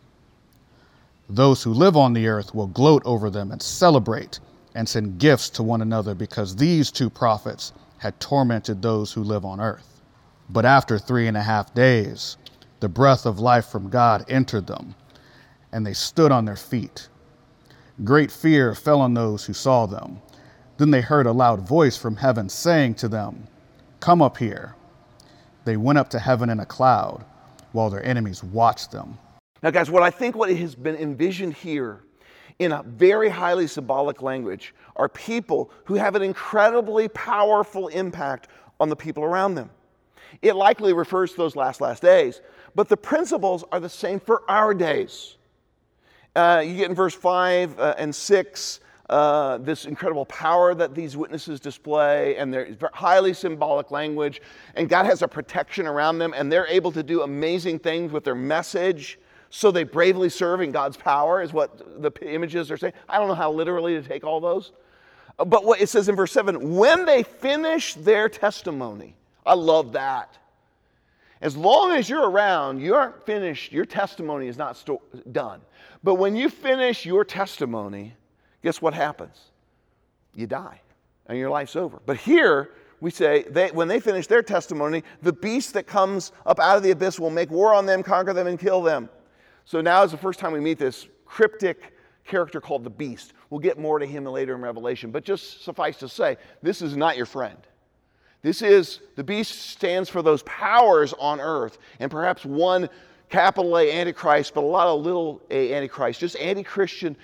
[1.28, 4.40] Those who live on the earth will gloat over them and celebrate
[4.74, 9.44] and send gifts to one another because these two prophets had tormented those who live
[9.44, 10.02] on earth.
[10.50, 12.36] But after three and a half days,
[12.80, 14.94] the breath of life from God entered them,
[15.74, 17.08] and they stood on their feet.
[18.04, 20.22] Great fear fell on those who saw them.
[20.78, 23.48] Then they heard a loud voice from heaven saying to them,
[23.98, 24.76] Come up here.
[25.64, 27.24] They went up to heaven in a cloud,
[27.72, 29.18] while their enemies watched them.
[29.62, 32.02] Now, guys, what I think what has been envisioned here
[32.60, 38.88] in a very highly symbolic language are people who have an incredibly powerful impact on
[38.88, 39.70] the people around them.
[40.40, 42.42] It likely refers to those last, last days,
[42.76, 45.36] but the principles are the same for our days.
[46.34, 51.16] Uh, you get in verse 5 uh, and 6 uh, this incredible power that these
[51.16, 54.40] witnesses display, and they're highly symbolic language,
[54.76, 58.24] and God has a protection around them, and they're able to do amazing things with
[58.24, 59.18] their message
[59.50, 62.94] so they bravely serve in God's power, is what the images are saying.
[63.08, 64.72] I don't know how literally to take all those.
[65.36, 70.38] But what it says in verse 7 when they finish their testimony, I love that.
[71.40, 75.60] As long as you're around, you aren't finished, your testimony is not sto- done.
[76.04, 78.14] But when you finish your testimony,
[78.62, 79.36] guess what happens?
[80.34, 80.82] You die
[81.26, 82.00] and your life's over.
[82.04, 86.60] But here, we say they, when they finish their testimony, the beast that comes up
[86.60, 89.08] out of the abyss will make war on them, conquer them, and kill them.
[89.64, 93.32] So now is the first time we meet this cryptic character called the beast.
[93.48, 96.96] We'll get more to him later in Revelation, but just suffice to say, this is
[96.96, 97.56] not your friend.
[98.42, 102.90] This is, the beast stands for those powers on earth, and perhaps one
[103.34, 107.16] capital A Antichrist, but a lot of little a Antichrist, just anti Christian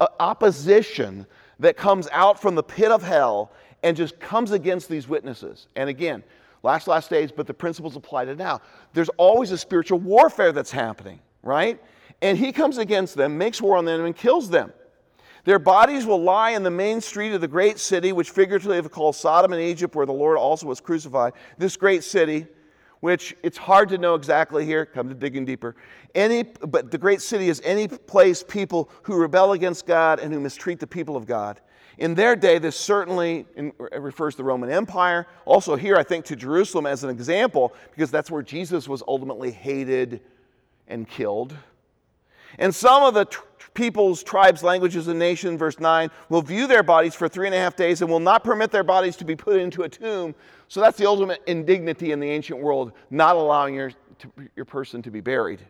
[0.00, 1.26] uh, opposition
[1.58, 3.52] that comes out from the pit of hell
[3.82, 5.66] and just comes against these witnesses.
[5.76, 6.22] And again,
[6.62, 8.60] last, last days, but the principles apply to now.
[8.92, 11.80] There's always a spiritual warfare that's happening right?
[12.20, 14.72] And he comes against them, makes war on them, and kills them.
[15.44, 18.88] Their bodies will lie in the main street of the great city, which figuratively is
[18.88, 21.32] called Sodom and Egypt, where the Lord also was crucified.
[21.56, 22.46] This great city,
[23.00, 25.76] which it's hard to know exactly here, come to digging deeper.
[26.14, 30.40] Any, but the great city is any place people who rebel against God and who
[30.40, 31.60] mistreat the people of God.
[31.98, 33.44] In their day, this certainly
[33.90, 35.26] refers to the Roman Empire.
[35.44, 39.50] Also, here, I think to Jerusalem as an example, because that's where Jesus was ultimately
[39.50, 40.20] hated
[40.86, 41.56] and killed.
[42.58, 43.36] And some of the t-
[43.74, 47.58] peoples, tribes, languages, and nations, verse 9, will view their bodies for three and a
[47.58, 50.34] half days and will not permit their bodies to be put into a tomb.
[50.68, 55.02] So that's the ultimate indignity in the ancient world, not allowing your, to, your person
[55.02, 55.60] to be buried.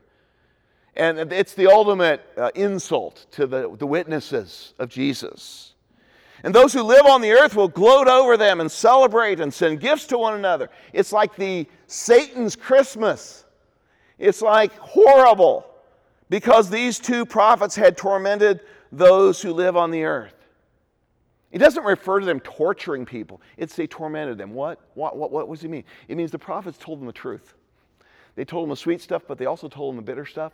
[0.96, 5.74] And it's the ultimate uh, insult to the, the witnesses of Jesus.
[6.42, 9.80] And those who live on the earth will gloat over them and celebrate and send
[9.80, 10.70] gifts to one another.
[10.92, 13.44] It's like the Satan's Christmas.
[14.18, 15.66] It's like horrible
[16.28, 20.34] because these two prophets had tormented those who live on the earth.
[21.50, 23.40] It doesn't refer to them torturing people.
[23.56, 24.52] It's they tormented them.
[24.52, 24.80] What?
[24.94, 25.84] What, what, what does he mean?
[26.08, 27.54] It means the prophets told them the truth.
[28.34, 30.52] They told them the sweet stuff, but they also told them the bitter stuff.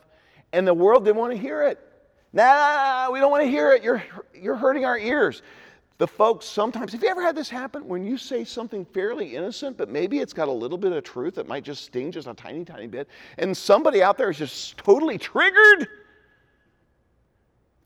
[0.53, 1.81] And the world didn't want to hear it.
[2.33, 3.83] Nah, we don't want to hear it.
[3.83, 4.03] You're,
[4.35, 5.43] you're hurting our ears.
[5.99, 9.77] The folks sometimes, have you ever had this happen when you say something fairly innocent,
[9.77, 12.35] but maybe it's got a little bit of truth that might just sting just a
[12.35, 15.89] tiny, tiny bit, and somebody out there is just totally triggered?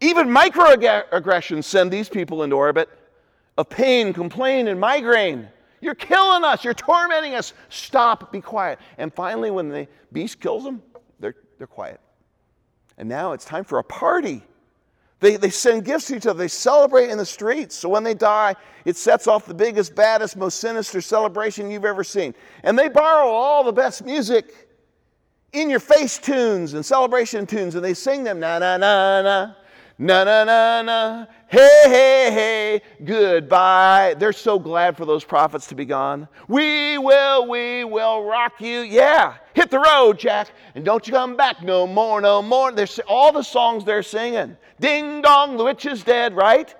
[0.00, 2.88] Even microaggressions send these people into orbit
[3.58, 5.48] of pain, complaint, and migraine.
[5.80, 6.64] You're killing us.
[6.64, 7.52] You're tormenting us.
[7.68, 8.32] Stop.
[8.32, 8.78] Be quiet.
[8.96, 10.80] And finally, when the beast kills them,
[11.20, 12.00] they're, they're quiet.
[12.96, 14.42] And now it's time for a party.
[15.20, 16.38] They, they send gifts to each other.
[16.38, 17.74] They celebrate in the streets.
[17.74, 22.04] So when they die, it sets off the biggest, baddest, most sinister celebration you've ever
[22.04, 22.34] seen.
[22.62, 24.68] And they borrow all the best music
[25.52, 29.54] in your face tunes and celebration tunes, and they sing them na na na na.
[30.00, 34.14] Na na na na, hey, hey, hey, goodbye.
[34.16, 36.28] They're so glad for those prophets to be gone.
[36.46, 38.82] We will, we will rock you.
[38.82, 42.70] Yeah, hit the road, Jack, and don't you come back no more, no more.
[42.70, 44.56] There's all the songs they're singing.
[44.78, 46.72] Ding dong, the witch is dead, right?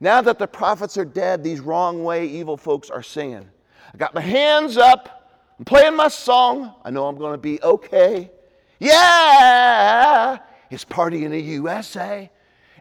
[0.00, 3.46] Now that the prophets are dead, these wrong way evil folks are singing.
[3.92, 6.72] I got my hands up, I'm playing my song.
[6.82, 8.30] I know I'm going to be okay.
[8.78, 10.38] Yeah,
[10.70, 12.30] it's party in the USA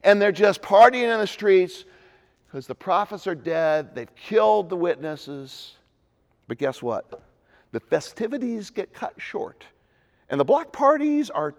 [0.04, 1.86] and they're just partying in the streets
[2.46, 5.74] because the prophets are dead, they've killed the witnesses.
[6.48, 7.22] But guess what?
[7.72, 9.64] The festivities get cut short,
[10.30, 11.56] and the block parties are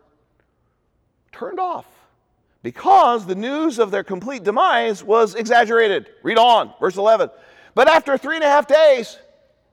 [1.32, 1.86] turned off
[2.62, 6.08] because the news of their complete demise was exaggerated.
[6.22, 7.30] Read on, verse 11.
[7.74, 9.18] But after three and a half days,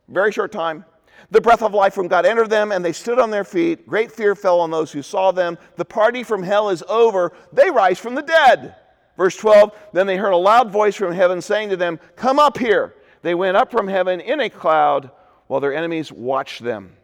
[0.08, 0.84] very short time,
[1.30, 3.88] the breath of life from God entered them, and they stood on their feet.
[3.88, 5.58] Great fear fell on those who saw them.
[5.76, 7.32] The party from hell is over.
[7.54, 8.76] They rise from the dead.
[9.18, 12.58] Verse 12 Then they heard a loud voice from heaven saying to them, Come up
[12.58, 12.96] here.
[13.22, 15.12] They went up from heaven in a cloud
[15.48, 16.96] while their enemies watched them.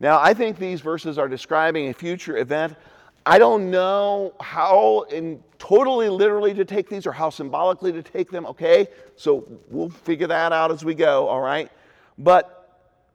[0.00, 2.74] Now, I think these verses are describing a future event.
[3.26, 8.30] I don't know how in totally literally to take these or how symbolically to take
[8.30, 8.88] them, okay?
[9.16, 11.70] So we'll figure that out as we go, all right?
[12.18, 12.53] But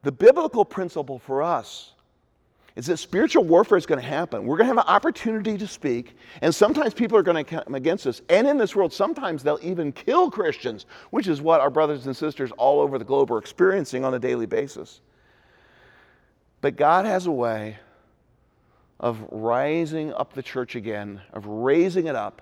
[0.03, 1.93] the biblical principle for us
[2.75, 4.45] is that spiritual warfare is going to happen.
[4.45, 7.75] We're going to have an opportunity to speak, and sometimes people are going to come
[7.75, 8.21] against us.
[8.29, 12.15] And in this world, sometimes they'll even kill Christians, which is what our brothers and
[12.15, 15.01] sisters all over the globe are experiencing on a daily basis.
[16.61, 17.77] But God has a way
[18.99, 22.41] of rising up the church again, of raising it up,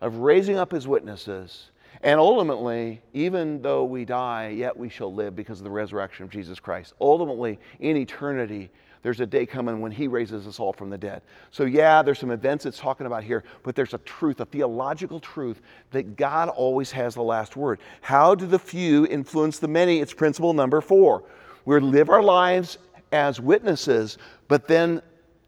[0.00, 1.71] of raising up his witnesses,
[2.02, 6.30] and ultimately, even though we die, yet we shall live because of the resurrection of
[6.30, 6.94] Jesus Christ.
[7.00, 8.70] Ultimately, in eternity,
[9.02, 11.22] there's a day coming when he raises us all from the dead.
[11.50, 15.20] So, yeah, there's some events it's talking about here, but there's a truth, a theological
[15.20, 15.60] truth
[15.90, 17.80] that God always has the last word.
[18.00, 20.00] How do the few influence the many?
[20.00, 21.24] It's principle number four.
[21.64, 22.78] We live our lives
[23.12, 25.02] as witnesses, but then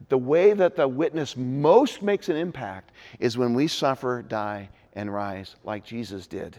[0.08, 5.12] the way that the witness most makes an impact is when we suffer, die, and
[5.12, 6.56] rise like Jesus did.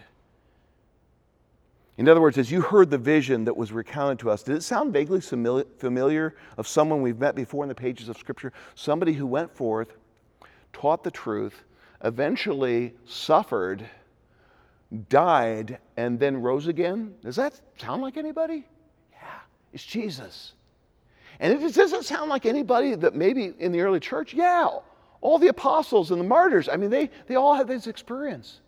[1.97, 4.63] In other words, as you heard the vision that was recounted to us, did it
[4.63, 8.51] sound vaguely familiar of someone we've met before in the pages of Scripture?
[8.75, 9.93] Somebody who went forth,
[10.73, 11.63] taught the truth,
[12.03, 13.87] eventually suffered,
[15.07, 17.15] died, and then rose again?
[17.21, 18.65] Does that sound like anybody?
[19.13, 19.39] Yeah,
[19.71, 20.51] it's Jesus.
[21.39, 24.67] And if it doesn't sound like anybody that maybe in the early church, yeah,
[25.25, 28.59] all the apostles and the martyrs, I mean, they, they all had this experience.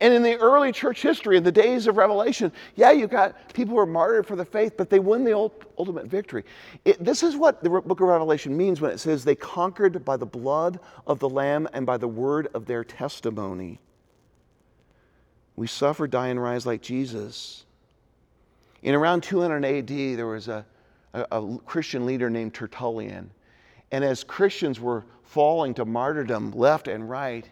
[0.00, 3.70] And in the early church history, in the days of Revelation, yeah, you got people
[3.70, 5.32] who were martyred for the faith, but they won the
[5.78, 6.42] ultimate victory.
[6.84, 10.16] It, this is what the book of Revelation means when it says they conquered by
[10.16, 13.78] the blood of the Lamb and by the word of their testimony.
[15.54, 17.64] We suffer, die, and rise like Jesus.
[18.82, 19.88] In around 200 AD,
[20.18, 20.66] there was a,
[21.14, 23.30] a, a Christian leader named Tertullian.
[23.92, 27.48] And as Christians were falling to martyrdom left and right,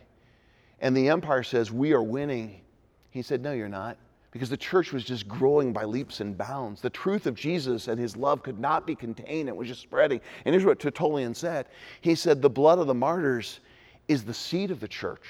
[0.81, 2.63] and the empire says, We are winning,
[3.11, 3.99] he said, No, you're not.
[4.33, 6.81] Because the church was just growing by leaps and bounds.
[6.81, 10.21] The truth of Jesus and his love could not be contained, it was just spreading.
[10.45, 11.67] And here's what Tertullian said
[12.01, 13.61] He said, The blood of the martyrs
[14.09, 15.27] is the seed of the church.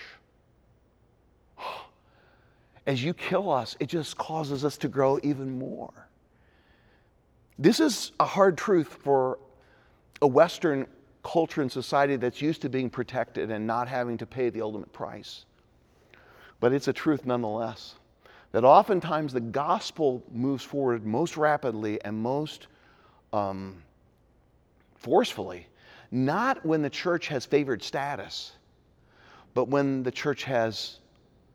[2.86, 5.92] As you kill us, it just causes us to grow even more.
[7.58, 9.38] This is a hard truth for
[10.22, 10.86] a Western
[11.22, 14.92] culture and society that's used to being protected and not having to pay the ultimate
[14.92, 15.44] price.
[16.60, 17.94] But it's a truth nonetheless
[18.52, 22.66] that oftentimes the gospel moves forward most rapidly and most
[23.32, 23.82] um,
[24.96, 25.66] forcefully,
[26.10, 28.52] not when the church has favored status,
[29.54, 30.98] but when the church has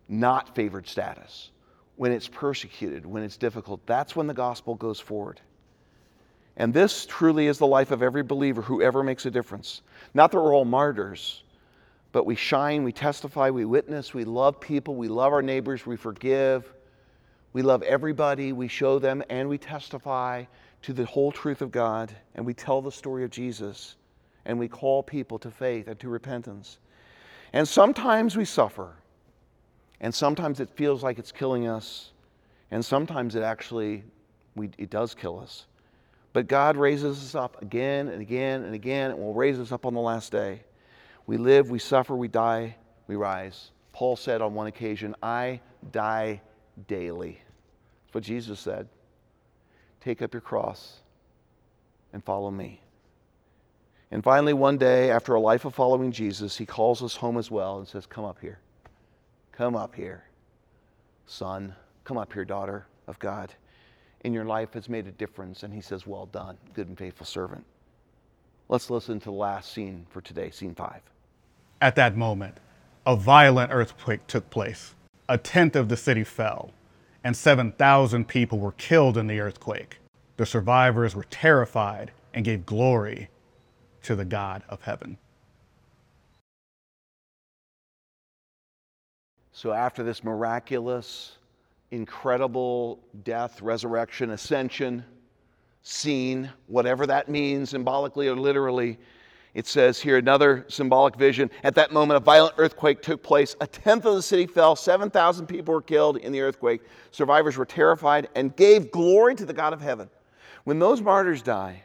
[0.07, 1.49] not favored status,
[1.97, 3.85] when it's persecuted, when it's difficult.
[3.85, 5.41] That's when the gospel goes forward.
[6.57, 9.81] And this truly is the life of every believer who ever makes a difference.
[10.13, 11.43] Not that we're all martyrs,
[12.13, 15.97] but we shine, we testify, we witness, we love people, we love our neighbors, we
[15.97, 16.73] forgive,
[17.51, 20.45] we love everybody, we show them, and we testify
[20.81, 23.97] to the whole truth of God, and we tell the story of Jesus,
[24.45, 26.77] and we call people to faith and to repentance.
[27.51, 28.93] And sometimes we suffer,
[29.99, 32.11] and sometimes it feels like it's killing us,
[32.71, 34.03] and sometimes it actually
[34.55, 35.65] we, it does kill us.
[36.35, 39.85] But God raises us up again and again and again, and will raise us up
[39.85, 40.63] on the last day.
[41.25, 42.75] We live, we suffer, we die,
[43.07, 43.71] we rise.
[43.93, 45.61] Paul said on one occasion, I
[45.93, 46.41] die
[46.89, 47.39] daily.
[48.03, 48.89] That's what Jesus said.
[50.01, 50.99] Take up your cross
[52.11, 52.81] and follow me.
[54.11, 57.49] And finally, one day, after a life of following Jesus, he calls us home as
[57.49, 58.59] well and says, Come up here.
[59.53, 60.25] Come up here,
[61.27, 61.73] son.
[62.03, 63.53] Come up here, daughter of God.
[64.25, 65.61] In your life has made a difference.
[65.61, 67.63] And he says, Well done, good and faithful servant.
[68.69, 71.01] Let's listen to the last scene for today, scene five.
[71.79, 72.57] At that moment,
[73.05, 74.95] a violent earthquake took place.
[75.29, 76.71] A tenth of the city fell,
[77.23, 79.99] and 7,000 people were killed in the earthquake.
[80.37, 83.29] The survivors were terrified and gave glory
[84.01, 85.19] to the God of heaven.
[89.51, 91.37] So, after this miraculous,
[91.95, 95.03] incredible death, resurrection, ascension
[95.81, 98.97] scene, whatever that means symbolically or literally,
[99.53, 101.49] it says here another symbolic vision.
[101.63, 103.55] At that moment, a violent earthquake took place.
[103.61, 104.75] A tenth of the city fell.
[104.75, 106.81] 7,000 people were killed in the earthquake.
[107.11, 110.09] Survivors were terrified and gave glory to the God of heaven.
[110.65, 111.83] When those martyrs die,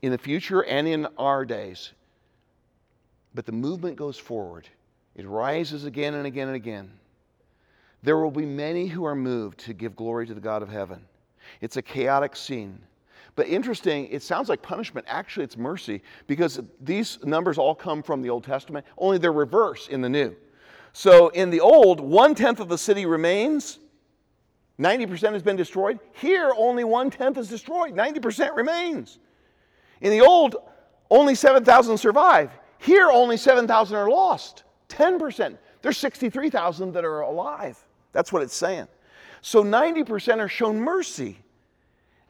[0.00, 1.92] in the future and in our days,
[3.34, 4.68] but the movement goes forward,
[5.14, 6.90] it rises again and again and again.
[8.02, 11.04] There will be many who are moved to give glory to the God of heaven.
[11.60, 12.80] It's a chaotic scene.
[13.34, 15.06] But interesting, it sounds like punishment.
[15.08, 19.88] Actually, it's mercy because these numbers all come from the Old Testament, only they're reverse
[19.88, 20.36] in the New.
[20.92, 23.78] So in the Old, one tenth of the city remains,
[24.78, 25.98] 90% has been destroyed.
[26.12, 29.18] Here, only one tenth is destroyed, 90% remains.
[30.02, 30.56] In the Old,
[31.10, 32.50] only 7,000 survive.
[32.78, 35.56] Here, only 7,000 are lost, 10%.
[35.80, 37.82] There's 63,000 that are alive.
[38.12, 38.88] That's what it's saying.
[39.40, 41.38] So 90% are shown mercy.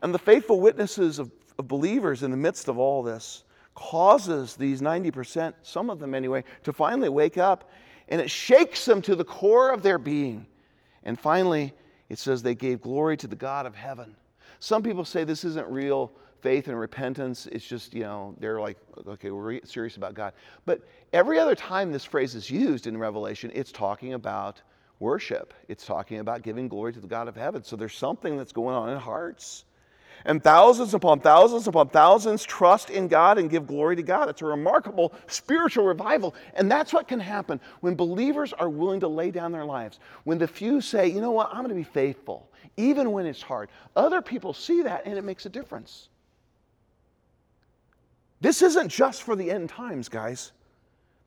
[0.00, 4.80] And the faithful witnesses of, of believers in the midst of all this causes these
[4.80, 7.70] 90%, some of them anyway, to finally wake up
[8.08, 10.46] and it shakes them to the core of their being.
[11.04, 11.72] And finally,
[12.08, 14.14] it says they gave glory to the God of heaven.
[14.60, 17.46] Some people say this isn't real faith and repentance.
[17.46, 18.76] It's just, you know, they're like,
[19.06, 20.34] okay, we're serious about God.
[20.66, 24.60] But every other time this phrase is used in Revelation, it's talking about
[25.02, 27.64] worship, it's talking about giving glory to the God of heaven.
[27.64, 29.64] So there's something that's going on in hearts.
[30.24, 34.28] And thousands upon thousands upon thousands trust in God and give glory to God.
[34.28, 36.36] It's a remarkable spiritual revival.
[36.54, 39.98] And that's what can happen when believers are willing to lay down their lives.
[40.22, 43.42] When the few say, you know what, I'm going to be faithful, even when it's
[43.42, 43.68] hard.
[43.96, 46.08] Other people see that and it makes a difference.
[48.40, 50.52] This isn't just for the end times, guys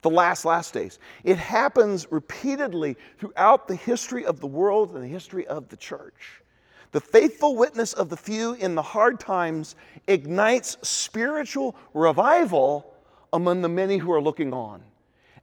[0.05, 0.99] the last, last days.
[1.23, 6.43] It happens repeatedly throughout the history of the world and the history of the church.
[6.91, 9.75] The faithful witness of the few in the hard times
[10.07, 12.93] ignites spiritual revival
[13.33, 14.83] among the many who are looking on.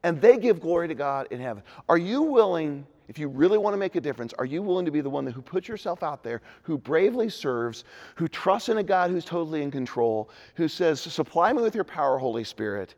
[0.04, 1.64] And they give glory to God in heaven.
[1.88, 4.92] Are you willing, if you really want to make a difference, are you willing to
[4.92, 7.82] be the one who puts yourself out there, who bravely serves,
[8.14, 11.82] who trusts in a God who's totally in control, who says, Supply me with your
[11.82, 12.94] power, Holy Spirit,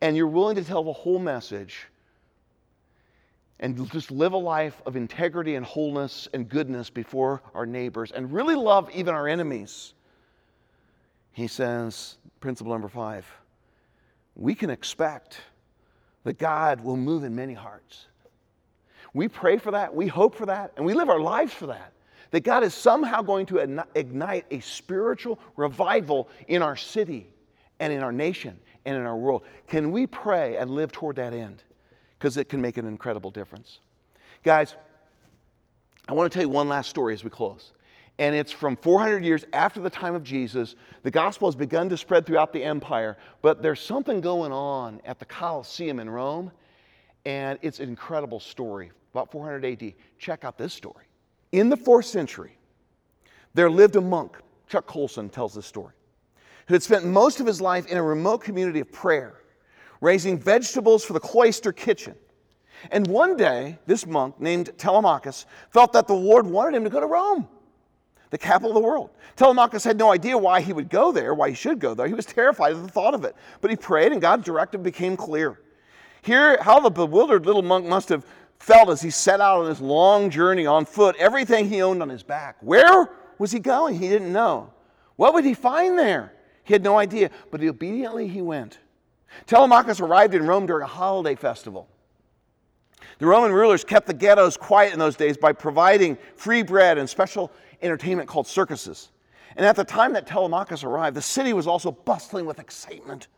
[0.00, 1.86] and you're willing to tell the whole message?
[3.60, 8.32] and just live a life of integrity and wholeness and goodness before our neighbors and
[8.32, 9.94] really love even our enemies.
[11.32, 13.26] He says, principle number five,
[14.36, 15.40] we can expect
[16.24, 18.06] that God will move in many hearts.
[19.12, 21.92] We pray for that, we hope for that, and we live our lives for that.
[22.32, 27.28] That God is somehow going to ignite a spiritual revival in our city
[27.78, 29.42] and in our nation and in our world.
[29.66, 31.62] Can we pray and live toward that end?
[32.24, 33.80] because it can make an incredible difference.
[34.42, 34.76] Guys,
[36.08, 37.72] I want to tell you one last story as we close.
[38.18, 40.74] And it's from 400 years after the time of Jesus.
[41.02, 45.18] The gospel has begun to spread throughout the empire, but there's something going on at
[45.18, 46.50] the Colosseum in Rome,
[47.26, 48.90] and it's an incredible story.
[49.12, 49.92] About 400 AD.
[50.18, 51.04] Check out this story.
[51.52, 52.56] In the fourth century,
[53.52, 55.92] there lived a monk, Chuck Colson tells this story,
[56.66, 59.40] who had spent most of his life in a remote community of prayer
[60.00, 62.14] raising vegetables for the cloister kitchen.
[62.90, 67.00] And one day, this monk named Telemachus felt that the Lord wanted him to go
[67.00, 67.48] to Rome,
[68.28, 69.10] the capital of the world.
[69.36, 72.06] Telemachus had no idea why he would go there, why he should go there.
[72.06, 73.34] He was terrified of the thought of it.
[73.62, 75.60] But he prayed, and God's directive became clear.
[76.20, 78.26] Here, how the bewildered little monk must have
[78.58, 82.10] felt as he set out on his long journey on foot, everything he owned on
[82.10, 82.56] his back.
[82.60, 83.98] Where was he going?
[83.98, 84.72] He didn't know.
[85.16, 86.33] What would he find there?
[86.64, 88.78] He had no idea, but obediently he went.
[89.46, 91.88] Telemachus arrived in Rome during a holiday festival.
[93.18, 97.08] The Roman rulers kept the ghettos quiet in those days by providing free bread and
[97.08, 97.52] special
[97.82, 99.10] entertainment called circuses.
[99.56, 103.28] And at the time that Telemachus arrived, the city was also bustling with excitement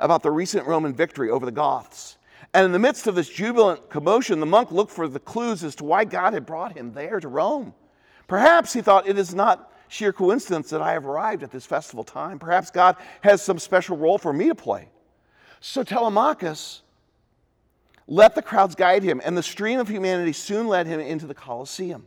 [0.00, 2.16] about the recent Roman victory over the Goths.
[2.52, 5.74] And in the midst of this jubilant commotion, the monk looked for the clues as
[5.76, 7.74] to why God had brought him there to Rome.
[8.26, 12.02] Perhaps he thought it is not sheer coincidence that I have arrived at this festival
[12.02, 12.38] time.
[12.40, 14.88] Perhaps God has some special role for me to play.
[15.60, 16.82] So Telemachus
[18.08, 21.34] let the crowds guide him, and the stream of humanity soon led him into the
[21.34, 22.06] Colosseum,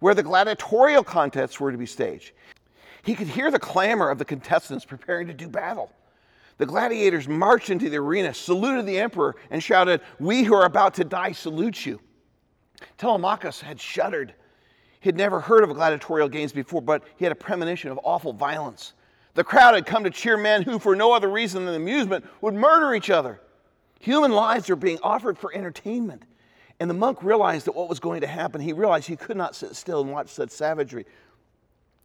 [0.00, 2.32] where the gladiatorial contests were to be staged.
[3.02, 5.92] He could hear the clamor of the contestants preparing to do battle.
[6.56, 10.94] The gladiators marched into the arena, saluted the emperor, and shouted, We who are about
[10.94, 12.00] to die salute you.
[12.96, 14.34] Telemachus had shuddered.
[15.02, 18.32] He had never heard of gladiatorial games before, but he had a premonition of awful
[18.32, 18.92] violence.
[19.34, 22.54] The crowd had come to cheer men who, for no other reason than amusement, would
[22.54, 23.40] murder each other.
[23.98, 26.22] Human lives were being offered for entertainment.
[26.78, 28.60] And the monk realized that what was going to happen.
[28.60, 31.04] He realized he could not sit still and watch such savagery.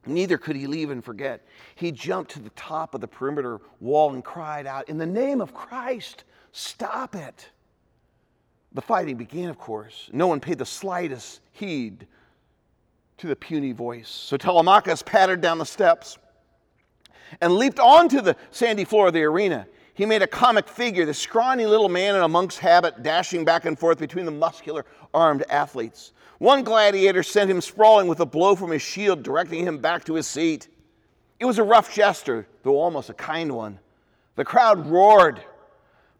[0.08, 1.45] Neither could he leave and forget.
[1.76, 5.39] He jumped to the top of the perimeter wall and cried out, In the name
[5.39, 7.52] of Christ, stop it.
[8.74, 10.10] The fighting began, of course.
[10.12, 12.08] No one paid the slightest heed
[13.18, 14.09] to the puny voice.
[14.09, 16.18] So Telemachus pattered down the steps
[17.41, 19.68] and leaped onto the sandy floor of the arena.
[19.93, 23.65] He made a comic figure, the scrawny little man in a monk's habit, dashing back
[23.65, 26.13] and forth between the muscular, armed athletes.
[26.38, 30.13] One gladiator sent him sprawling with a blow from his shield, directing him back to
[30.13, 30.68] his seat.
[31.39, 33.80] It was a rough gesture, though almost a kind one.
[34.36, 35.41] The crowd roared,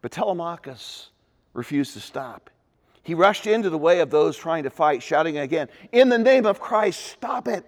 [0.02, 1.10] but Telemachus
[1.54, 2.50] refused to stop.
[3.08, 6.44] He rushed into the way of those trying to fight, shouting again, In the name
[6.44, 7.64] of Christ, stop it!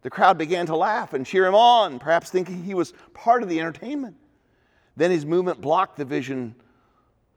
[0.00, 3.50] The crowd began to laugh and cheer him on, perhaps thinking he was part of
[3.50, 4.16] the entertainment.
[4.96, 6.54] Then his movement blocked the vision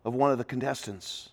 [0.05, 1.31] of one of the contestants.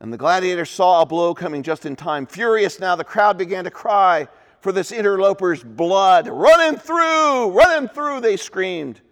[0.00, 2.24] And the gladiator saw a blow coming just in time.
[2.26, 4.28] Furious now, the crowd began to cry
[4.62, 6.26] for this interloper's blood.
[6.26, 7.50] Run him through!
[7.50, 8.22] Run him through!
[8.22, 9.02] They screamed.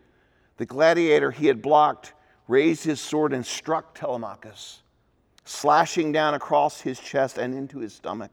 [0.57, 2.15] The gladiator he had blocked
[2.49, 4.81] raised his sword and struck Telemachus,
[5.45, 8.31] slashing down across his chest and into his stomach.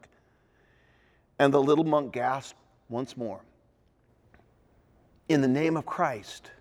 [1.37, 3.41] And the little monk gasped once more.
[5.27, 6.51] In the name of Christ,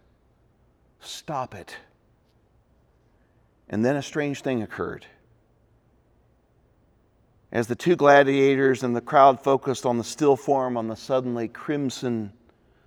[1.01, 1.77] stop it.
[3.69, 5.07] And then a strange thing occurred.
[7.51, 11.49] As the two gladiators and the crowd focused on the still form on the suddenly
[11.49, 12.33] crimson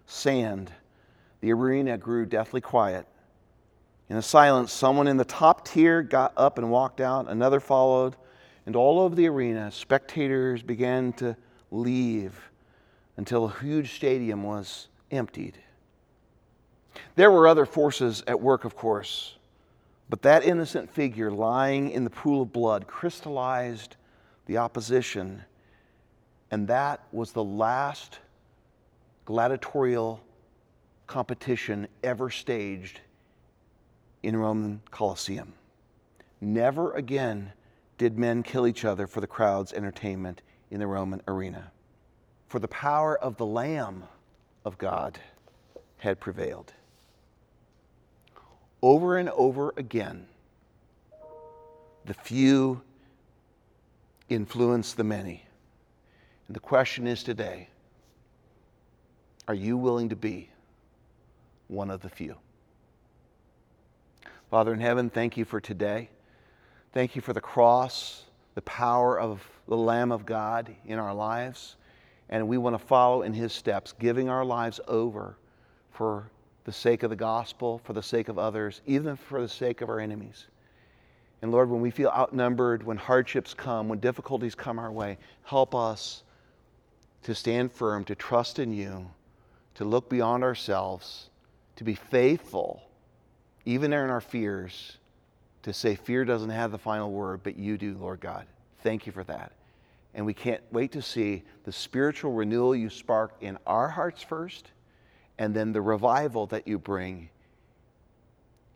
[0.06, 0.72] sand,
[1.42, 3.08] the arena grew deathly quiet.
[4.12, 8.18] In the silence, someone in the top tier got up and walked out, another followed,
[8.66, 11.38] and all over the arena, spectators began to
[11.72, 12.52] leave
[13.16, 15.58] until a huge stadium was emptied.
[17.16, 19.38] There were other forces at work, of course,
[20.10, 23.96] but that innocent figure lying in the pool of blood crystallized
[24.46, 25.42] the opposition,
[26.52, 28.20] and that was the last
[29.24, 30.22] gladiatorial
[31.08, 33.00] competition ever staged
[34.24, 35.54] in Roman Colosseum.
[36.40, 37.54] Never again
[37.98, 41.72] did men kill each other for the crowd's entertainment in the Roman arena.
[42.48, 44.04] For the power of the Lamb
[44.66, 45.20] of God
[45.98, 46.74] had prevailed.
[48.82, 50.26] Over and over again,
[52.06, 52.82] the few
[54.30, 55.46] influence the many.
[56.48, 57.70] And the question is today
[59.48, 60.50] are you willing to be
[61.68, 62.38] one of the few?
[64.52, 66.10] Father in heaven, thank you for today.
[66.92, 71.78] Thank you for the cross, the power of the Lamb of God in our lives.
[72.28, 75.38] And we want to follow in his steps, giving our lives over
[75.92, 76.30] for
[76.66, 79.88] the sake of the gospel, for the sake of others, even for the sake of
[79.88, 80.48] our enemies.
[81.42, 85.74] And Lord, when we feel outnumbered, when hardships come, when difficulties come our way, help
[85.74, 86.24] us
[87.24, 89.10] to stand firm, to trust in you,
[89.76, 91.30] to look beyond ourselves,
[91.78, 92.84] to be faithful,
[93.66, 94.98] even in our fears,
[95.64, 98.46] to say fear doesn't have the final word, but you do, Lord God.
[98.84, 99.52] Thank you for that.
[100.14, 104.72] And we can't wait to see the spiritual renewal you spark in our hearts first,
[105.38, 107.30] and then the revival that you bring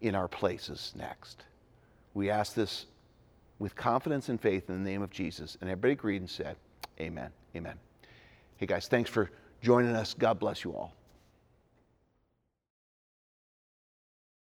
[0.01, 1.43] in our places next.
[2.13, 2.85] We ask this
[3.59, 5.57] with confidence and faith in the name of Jesus.
[5.61, 6.55] And everybody agreed and said,
[6.99, 7.31] Amen.
[7.55, 7.75] Amen.
[8.57, 9.31] Hey guys, thanks for
[9.61, 10.13] joining us.
[10.13, 10.93] God bless you all.